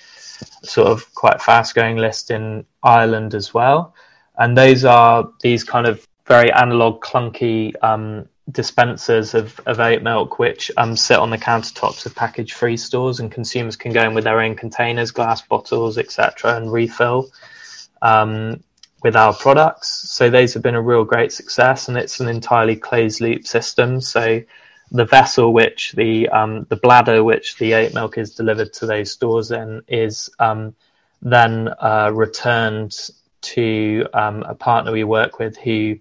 sort 0.62 0.86
of 0.86 1.12
quite 1.12 1.42
fast-growing 1.42 1.96
list 1.96 2.30
in 2.30 2.64
Ireland 2.80 3.34
as 3.34 3.52
well. 3.52 3.94
And 4.36 4.56
those 4.56 4.84
are 4.84 5.28
these 5.40 5.64
kind 5.64 5.88
of 5.88 6.06
very 6.26 6.52
analog, 6.52 7.02
clunky 7.02 7.72
um, 7.82 8.28
dispensers 8.50 9.34
of, 9.34 9.60
of 9.66 9.78
oat 9.78 10.02
milk 10.02 10.38
which 10.38 10.70
um, 10.76 10.96
sit 10.96 11.18
on 11.18 11.30
the 11.30 11.38
countertops 11.38 12.06
of 12.06 12.14
package 12.14 12.54
free 12.54 12.76
stores 12.76 13.20
and 13.20 13.30
consumers 13.30 13.76
can 13.76 13.92
go 13.92 14.02
in 14.02 14.14
with 14.14 14.24
their 14.24 14.40
own 14.40 14.56
containers 14.56 15.10
glass 15.10 15.42
bottles 15.42 15.98
etc 15.98 16.56
and 16.56 16.72
refill 16.72 17.30
um, 18.02 18.62
with 19.02 19.16
our 19.16 19.32
products. 19.32 20.10
So 20.10 20.30
those 20.30 20.54
have 20.54 20.62
been 20.62 20.74
a 20.74 20.82
real 20.82 21.04
great 21.04 21.32
success 21.32 21.88
and 21.88 21.96
it's 21.96 22.20
an 22.20 22.28
entirely 22.28 22.76
closed 22.76 23.20
loop 23.20 23.46
system. 23.46 24.00
So 24.00 24.42
the 24.90 25.04
vessel 25.04 25.52
which 25.52 25.92
the 25.92 26.28
um, 26.30 26.66
the 26.68 26.76
bladder 26.76 27.22
which 27.22 27.58
the 27.58 27.74
oat 27.74 27.94
milk 27.94 28.18
is 28.18 28.34
delivered 28.34 28.72
to 28.74 28.86
those 28.86 29.12
stores 29.12 29.50
in 29.50 29.82
is 29.86 30.30
um, 30.38 30.74
then 31.20 31.68
uh, 31.80 32.10
returned 32.12 33.10
to 33.40 34.06
um, 34.14 34.42
a 34.42 34.54
partner 34.54 34.92
we 34.92 35.04
work 35.04 35.38
with 35.38 35.56
who 35.58 35.98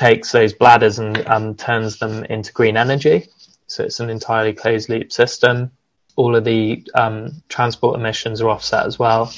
takes 0.00 0.32
those 0.32 0.54
bladders 0.54 0.98
and 0.98 1.26
um, 1.28 1.54
turns 1.54 1.98
them 1.98 2.24
into 2.24 2.52
green 2.54 2.76
energy. 2.78 3.28
So 3.66 3.84
it's 3.84 4.00
an 4.00 4.08
entirely 4.08 4.54
closed 4.54 4.88
loop 4.88 5.12
system. 5.12 5.70
All 6.16 6.34
of 6.34 6.44
the 6.44 6.86
um, 6.94 7.42
transport 7.50 8.00
emissions 8.00 8.40
are 8.40 8.48
offset 8.48 8.86
as 8.86 8.98
well. 8.98 9.30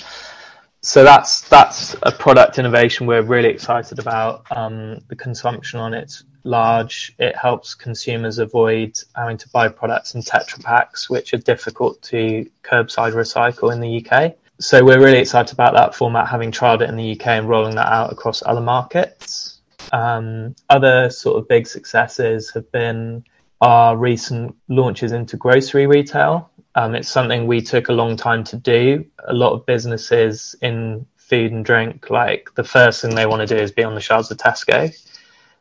So 0.81 1.05
that's 1.05 1.49
that's 1.49 1.95
a 2.03 2.13
product 2.13 2.59
innovation 2.59 3.07
we're 3.07 3.23
really 3.23 3.49
excited 3.49 3.99
about. 3.99 4.47
Um, 4.51 5.01
the 5.09 5.17
consumption 5.17 5.81
on 5.81 5.95
it's 5.95 6.25
large. 6.45 7.15
It 7.19 7.37
helps 7.37 7.75
consumers 7.75 8.39
avoid 8.39 8.99
having 9.15 9.39
to 9.39 9.49
buy 9.51 9.69
products 9.69 10.15
in 10.15 10.23
Tetra 10.23 10.63
Paks, 10.63 11.11
which 11.11 11.35
are 11.35 11.39
difficult 11.39 12.01
to 12.03 12.49
curbside 12.63 13.15
recycle 13.15 13.73
in 13.73 13.81
the 13.81 13.93
UK. 14.01 14.35
So 14.61 14.85
we're 14.85 15.01
really 15.01 15.19
excited 15.19 15.53
about 15.53 15.75
that 15.75 15.95
format, 15.95 16.29
having 16.29 16.53
trialed 16.53 16.83
it 16.83 16.89
in 16.89 16.97
the 16.97 17.13
UK 17.13 17.27
and 17.27 17.49
rolling 17.49 17.75
that 17.75 17.89
out 17.89 18.13
across 18.13 18.43
other 18.45 18.61
markets. 18.61 19.52
Um, 19.93 20.57
other 20.71 21.11
sort 21.11 21.39
of 21.39 21.49
big 21.49 21.67
successes 21.67 22.51
have 22.51 22.71
been 22.73 23.25
our 23.61 23.97
recent 23.97 24.57
launches 24.69 25.13
into 25.13 25.37
grocery 25.37 25.87
retail. 25.87 26.51
Um, 26.75 26.95
it's 26.95 27.09
something 27.09 27.47
we 27.47 27.61
took 27.61 27.89
a 27.89 27.93
long 27.93 28.17
time 28.17 28.43
to 28.45 28.57
do. 28.57 29.05
A 29.29 29.35
lot 29.35 29.53
of 29.53 29.67
businesses 29.67 30.57
in 30.63 31.07
food 31.17 31.53
and 31.53 31.65
drink, 31.65 32.11
like 32.11 32.49
the 32.55 32.65
first 32.65 33.03
thing 33.03 33.15
they 33.15 33.27
want 33.27 33.47
to 33.47 33.55
do 33.55 33.61
is 33.61 33.71
be 33.71 33.85
on 33.85 33.95
the 33.95 34.01
shelves 34.01 34.31
of 34.31 34.39
Tesco. 34.39 34.93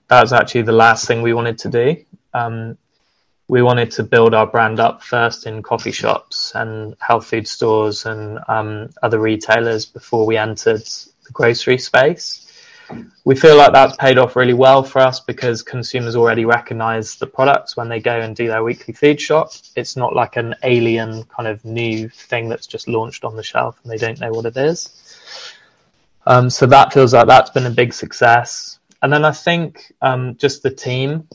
That 0.07 0.21
was 0.21 0.33
actually 0.33 0.63
the 0.63 0.71
last 0.71 1.07
thing 1.07 1.21
we 1.21 1.33
wanted 1.33 1.59
to 1.59 1.69
do. 1.69 2.05
Um, 2.33 2.77
we 3.47 3.61
wanted 3.61 3.91
to 3.91 4.03
build 4.03 4.33
our 4.33 4.47
brand 4.47 4.79
up 4.79 5.03
first 5.03 5.45
in 5.45 5.61
coffee 5.61 5.91
shops 5.91 6.53
and 6.55 6.95
health 6.99 7.25
food 7.27 7.47
stores 7.47 8.05
and 8.05 8.39
um, 8.47 8.89
other 9.03 9.19
retailers 9.19 9.85
before 9.85 10.25
we 10.25 10.37
entered 10.37 10.81
the 10.81 11.31
grocery 11.33 11.77
space 11.77 12.50
we 13.23 13.35
feel 13.35 13.55
like 13.55 13.73
that's 13.73 13.95
paid 13.97 14.17
off 14.17 14.35
really 14.35 14.53
well 14.53 14.83
for 14.83 14.99
us 14.99 15.19
because 15.19 15.61
consumers 15.61 16.15
already 16.15 16.45
recognize 16.45 17.15
the 17.15 17.27
products 17.27 17.77
when 17.77 17.89
they 17.89 17.99
go 17.99 18.19
and 18.19 18.35
do 18.35 18.47
their 18.47 18.63
weekly 18.63 18.93
food 18.93 19.21
shop. 19.21 19.51
It's 19.75 19.95
not 19.95 20.15
like 20.15 20.37
an 20.37 20.55
alien 20.63 21.23
kind 21.23 21.47
of 21.47 21.63
new 21.63 22.09
thing 22.09 22.49
that's 22.49 22.67
just 22.67 22.87
launched 22.87 23.23
on 23.23 23.35
the 23.35 23.43
shelf 23.43 23.79
and 23.83 23.91
they 23.91 23.97
don't 23.97 24.19
know 24.19 24.31
what 24.31 24.45
it 24.45 24.57
is. 24.57 24.89
Um, 26.25 26.49
so 26.49 26.65
that 26.67 26.93
feels 26.93 27.13
like 27.13 27.27
that's 27.27 27.49
been 27.49 27.65
a 27.65 27.71
big 27.71 27.93
success. 27.93 28.79
And 29.01 29.11
then 29.11 29.25
I 29.25 29.31
think 29.31 29.93
um, 30.01 30.35
just 30.37 30.63
the 30.63 30.71
team. 30.71 31.27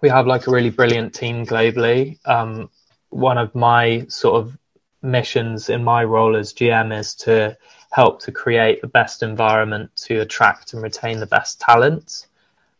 We 0.00 0.08
have 0.10 0.26
like 0.26 0.46
a 0.46 0.50
really 0.50 0.70
brilliant 0.70 1.14
team 1.14 1.46
globally. 1.46 2.18
Um, 2.26 2.70
one 3.10 3.38
of 3.38 3.54
my 3.54 4.06
sort 4.08 4.36
of 4.36 4.56
missions 5.02 5.68
in 5.68 5.82
my 5.82 6.04
role 6.04 6.36
as 6.36 6.52
GM 6.52 6.96
is 6.96 7.14
to 7.14 7.56
help 7.92 8.20
to 8.22 8.32
create 8.32 8.80
the 8.80 8.88
best 8.88 9.22
environment 9.22 9.90
to 9.96 10.20
attract 10.20 10.72
and 10.72 10.82
retain 10.82 11.20
the 11.20 11.26
best 11.26 11.60
talent. 11.60 12.26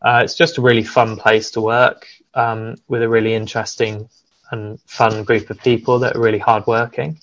Uh, 0.03 0.21
it's 0.23 0.35
just 0.35 0.59
a 0.59 0.63
really 0.63 0.83
fun 0.83 1.17
place 1.17 1.51
to 1.53 1.61
work 1.61 2.07
um, 2.35 2.77
with 2.89 3.03
a 3.03 3.09
really 3.09 3.35
interesting 3.35 4.09
and 4.51 4.81
fun 4.83 5.25
group 5.25 5.51
of 5.51 5.59
people 5.59 5.99
that 5.99 6.17
are 6.17 6.21
really 6.21 6.39
hardworking. 6.39 7.19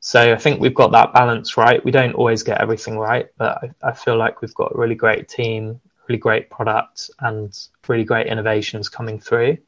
So 0.00 0.32
I 0.32 0.36
think 0.36 0.60
we've 0.60 0.74
got 0.74 0.92
that 0.92 1.12
balance 1.12 1.56
right. 1.56 1.84
We 1.84 1.90
don't 1.90 2.14
always 2.14 2.42
get 2.42 2.60
everything 2.60 2.98
right, 2.98 3.28
but 3.36 3.58
I, 3.62 3.88
I 3.88 3.92
feel 3.92 4.16
like 4.16 4.40
we've 4.40 4.54
got 4.54 4.72
a 4.74 4.78
really 4.78 4.94
great 4.94 5.28
team, 5.28 5.80
really 6.08 6.18
great 6.18 6.50
product, 6.50 7.10
and 7.20 7.56
really 7.86 8.04
great 8.04 8.26
innovations 8.26 8.88
coming 8.88 9.20
through. 9.20 9.58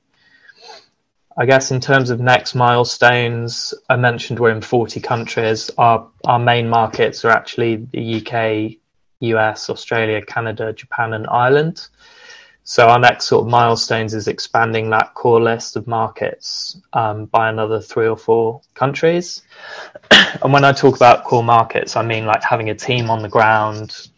I 1.37 1.47
guess 1.47 1.71
in 1.71 1.81
terms 1.81 2.11
of 2.11 2.21
next 2.21 2.55
milestones, 2.55 3.73
I 3.89 3.97
mentioned 3.97 4.39
we're 4.39 4.51
in 4.51 4.61
40 4.61 5.01
countries. 5.01 5.71
Our 5.79 6.09
our 6.25 6.39
main 6.39 6.69
markets 6.69 7.25
are 7.25 7.31
actually 7.31 7.77
the 7.77 8.21
UK, 8.21 8.79
US, 9.21 9.71
Australia, 9.71 10.21
Canada, 10.23 10.73
Japan, 10.73 11.15
and 11.15 11.27
Ireland. 11.27 11.89
So 12.65 12.87
our 12.87 12.99
next 12.99 13.25
sort 13.25 13.45
of 13.45 13.51
milestones 13.51 14.15
is 14.15 14.29
expanding 14.29 14.91
that 14.91 15.15
core 15.15 15.43
list 15.43 15.75
of 15.77 15.89
markets 15.89 16.77
um, 16.93 17.25
by 17.27 17.49
another 17.49 17.81
three 17.81 18.07
or 18.07 18.17
four 18.17 18.61
countries. 18.75 19.43
and 20.11 20.53
when 20.53 20.65
I 20.65 20.73
talk 20.73 20.95
about 20.95 21.25
core 21.25 21.43
markets, 21.43 21.97
I 21.97 22.03
mean 22.03 22.27
like 22.27 22.45
having 22.45 22.71
a 22.71 22.75
team 22.75 23.11
on 23.11 23.23
the 23.23 23.29
ground, 23.29 24.09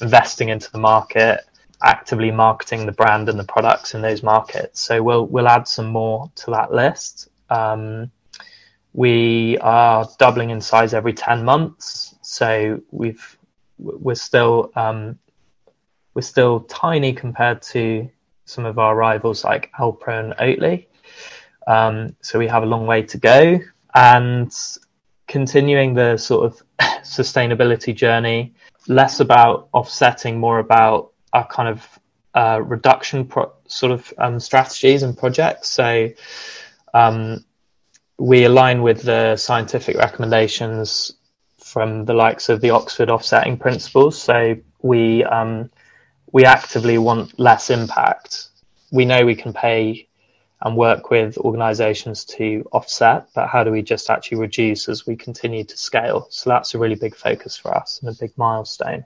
investing 0.00 0.48
into 0.48 0.70
the 0.70 0.78
market, 0.78 1.40
actively 1.84 2.30
marketing 2.30 2.86
the 2.86 2.92
brand 2.92 3.28
and 3.28 3.38
the 3.38 3.44
products 3.44 3.94
in 3.94 4.02
those 4.02 4.22
markets. 4.22 4.80
So 4.80 5.02
we'll 5.02 5.26
we'll 5.26 5.48
add 5.48 5.68
some 5.68 5.86
more 5.86 6.30
to 6.36 6.50
that 6.52 6.72
list. 6.72 7.28
Um, 7.50 8.10
we 8.92 9.58
are 9.58 10.08
doubling 10.18 10.50
in 10.50 10.60
size 10.60 10.94
every 10.94 11.12
ten 11.12 11.44
months, 11.44 12.14
so 12.22 12.80
we've 12.90 13.38
we're 13.78 14.14
still 14.14 14.70
um, 14.74 15.18
we're 16.14 16.22
still 16.22 16.60
tiny 16.60 17.12
compared 17.12 17.60
to 17.62 18.08
some 18.46 18.64
of 18.64 18.78
our 18.78 18.94
rivals 18.94 19.44
like 19.44 19.70
Alpro 19.78 20.20
and 20.20 20.34
Oatly. 20.34 20.86
Um, 21.66 22.14
so 22.20 22.38
we 22.38 22.46
have 22.46 22.62
a 22.62 22.66
long 22.66 22.86
way 22.86 23.02
to 23.02 23.18
go, 23.18 23.60
and 23.94 24.52
continuing 25.26 25.94
the 25.94 26.16
sort 26.16 26.46
of 26.46 26.62
sustainability 27.02 27.94
journey, 27.94 28.54
less 28.86 29.20
about 29.20 29.68
offsetting, 29.72 30.38
more 30.38 30.58
about 30.58 31.13
our 31.34 31.46
kind 31.46 31.68
of 31.68 31.98
uh, 32.34 32.60
reduction 32.62 33.26
pro- 33.26 33.52
sort 33.66 33.92
of 33.92 34.12
um, 34.18 34.40
strategies 34.40 35.02
and 35.02 35.16
projects. 35.16 35.68
So 35.70 36.10
um, 36.94 37.44
we 38.18 38.44
align 38.44 38.82
with 38.82 39.02
the 39.02 39.36
scientific 39.36 39.96
recommendations 39.96 41.12
from 41.58 42.04
the 42.04 42.14
likes 42.14 42.48
of 42.48 42.60
the 42.60 42.70
Oxford 42.70 43.10
offsetting 43.10 43.58
principles. 43.58 44.20
So 44.20 44.56
we 44.82 45.24
um, 45.24 45.70
we 46.32 46.44
actively 46.44 46.98
want 46.98 47.38
less 47.38 47.70
impact. 47.70 48.48
We 48.90 49.04
know 49.04 49.24
we 49.24 49.36
can 49.36 49.52
pay 49.52 50.08
and 50.62 50.76
work 50.76 51.10
with 51.10 51.36
organizations 51.38 52.24
to 52.24 52.66
offset, 52.72 53.28
but 53.34 53.48
how 53.48 53.64
do 53.64 53.70
we 53.70 53.82
just 53.82 54.08
actually 54.08 54.38
reduce 54.38 54.88
as 54.88 55.06
we 55.06 55.14
continue 55.14 55.64
to 55.64 55.76
scale? 55.76 56.26
So 56.30 56.50
that's 56.50 56.74
a 56.74 56.78
really 56.78 56.94
big 56.94 57.14
focus 57.14 57.56
for 57.56 57.76
us 57.76 58.00
and 58.00 58.08
a 58.08 58.18
big 58.18 58.32
milestone. 58.36 59.04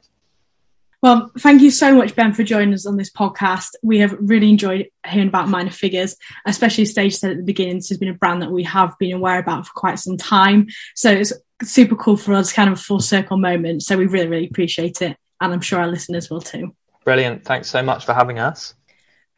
Well, 1.01 1.31
thank 1.39 1.63
you 1.63 1.71
so 1.71 1.95
much, 1.95 2.17
Ben, 2.17 2.33
for 2.33 2.43
joining 2.43 2.75
us 2.75 2.85
on 2.85 2.97
this 2.97 3.11
podcast. 3.11 3.69
We 3.85 4.01
have 4.01 4.17
really 4.19 4.49
enjoyed 4.49 4.89
hearing 5.07 5.29
about 5.29 5.49
Minor 5.49 5.71
Figures, 5.71 6.17
especially 6.45 6.87
Stage 6.87 7.15
said 7.15 7.31
at 7.31 7.37
the 7.37 7.45
beginning, 7.45 7.77
this 7.77 7.91
has 7.91 7.99
been 7.99 8.09
a 8.09 8.15
brand 8.15 8.43
that 8.43 8.51
we 8.51 8.65
have 8.65 8.99
been 8.99 9.13
aware 9.13 9.39
about 9.39 9.67
for 9.67 9.73
quite 9.75 10.01
some 10.01 10.17
time. 10.17 10.67
So 10.97 11.13
it's 11.13 11.33
super 11.63 11.95
cool 11.95 12.17
for 12.17 12.35
us, 12.35 12.53
kind 12.53 12.69
of 12.69 12.79
a 12.79 12.83
full 12.83 12.99
circle 12.99 13.37
moment. 13.37 13.85
So 13.85 13.97
we 13.97 14.07
really, 14.07 14.27
really 14.27 14.49
appreciate 14.49 15.01
it. 15.01 15.17
And 15.41 15.53
I'm 15.53 15.61
sure 15.61 15.79
our 15.79 15.87
listeners 15.87 16.31
will 16.31 16.41
too. 16.41 16.75
Brilliant. 17.05 17.45
Thanks 17.45 17.71
so 17.71 17.81
much 17.81 18.05
for 18.05 18.13
having 18.13 18.41
us. 18.41 18.75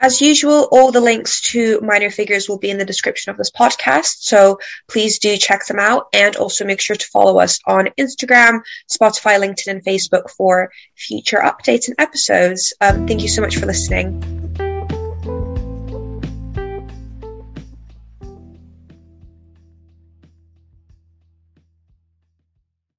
As 0.03 0.23
usual, 0.23 0.67
all 0.73 0.93
the 0.93 1.01
links 1.03 1.43
to 1.53 1.79
minor 1.83 2.11
figures 2.11 2.49
will 2.49 2.59
be 2.59 2.71
in 2.71 2.79
the 2.79 2.87
description 2.87 3.31
of 3.31 3.37
this 3.37 3.51
podcast, 3.51 4.23
so 4.23 4.59
please 4.89 5.19
do 5.19 5.37
check 5.37 5.67
them 5.67 5.79
out 5.79 6.07
and 6.15 6.37
also 6.37 6.65
make 6.65 6.81
sure 6.81 6.97
to 6.97 7.07
follow 7.07 7.39
us 7.39 7.61
on 7.67 7.91
Instagram, 7.99 8.61
Spotify, 8.91 9.39
LinkedIn, 9.39 9.67
and 9.67 9.85
Facebook 9.85 10.31
for 10.31 10.73
future 10.97 11.37
updates 11.37 11.89
and 11.89 11.97
episodes. 11.99 12.73
Um, 12.81 13.07
thank 13.07 13.21
you 13.21 13.29
so 13.29 13.43
much 13.43 13.59
for 13.59 13.67
listening. 13.67 14.40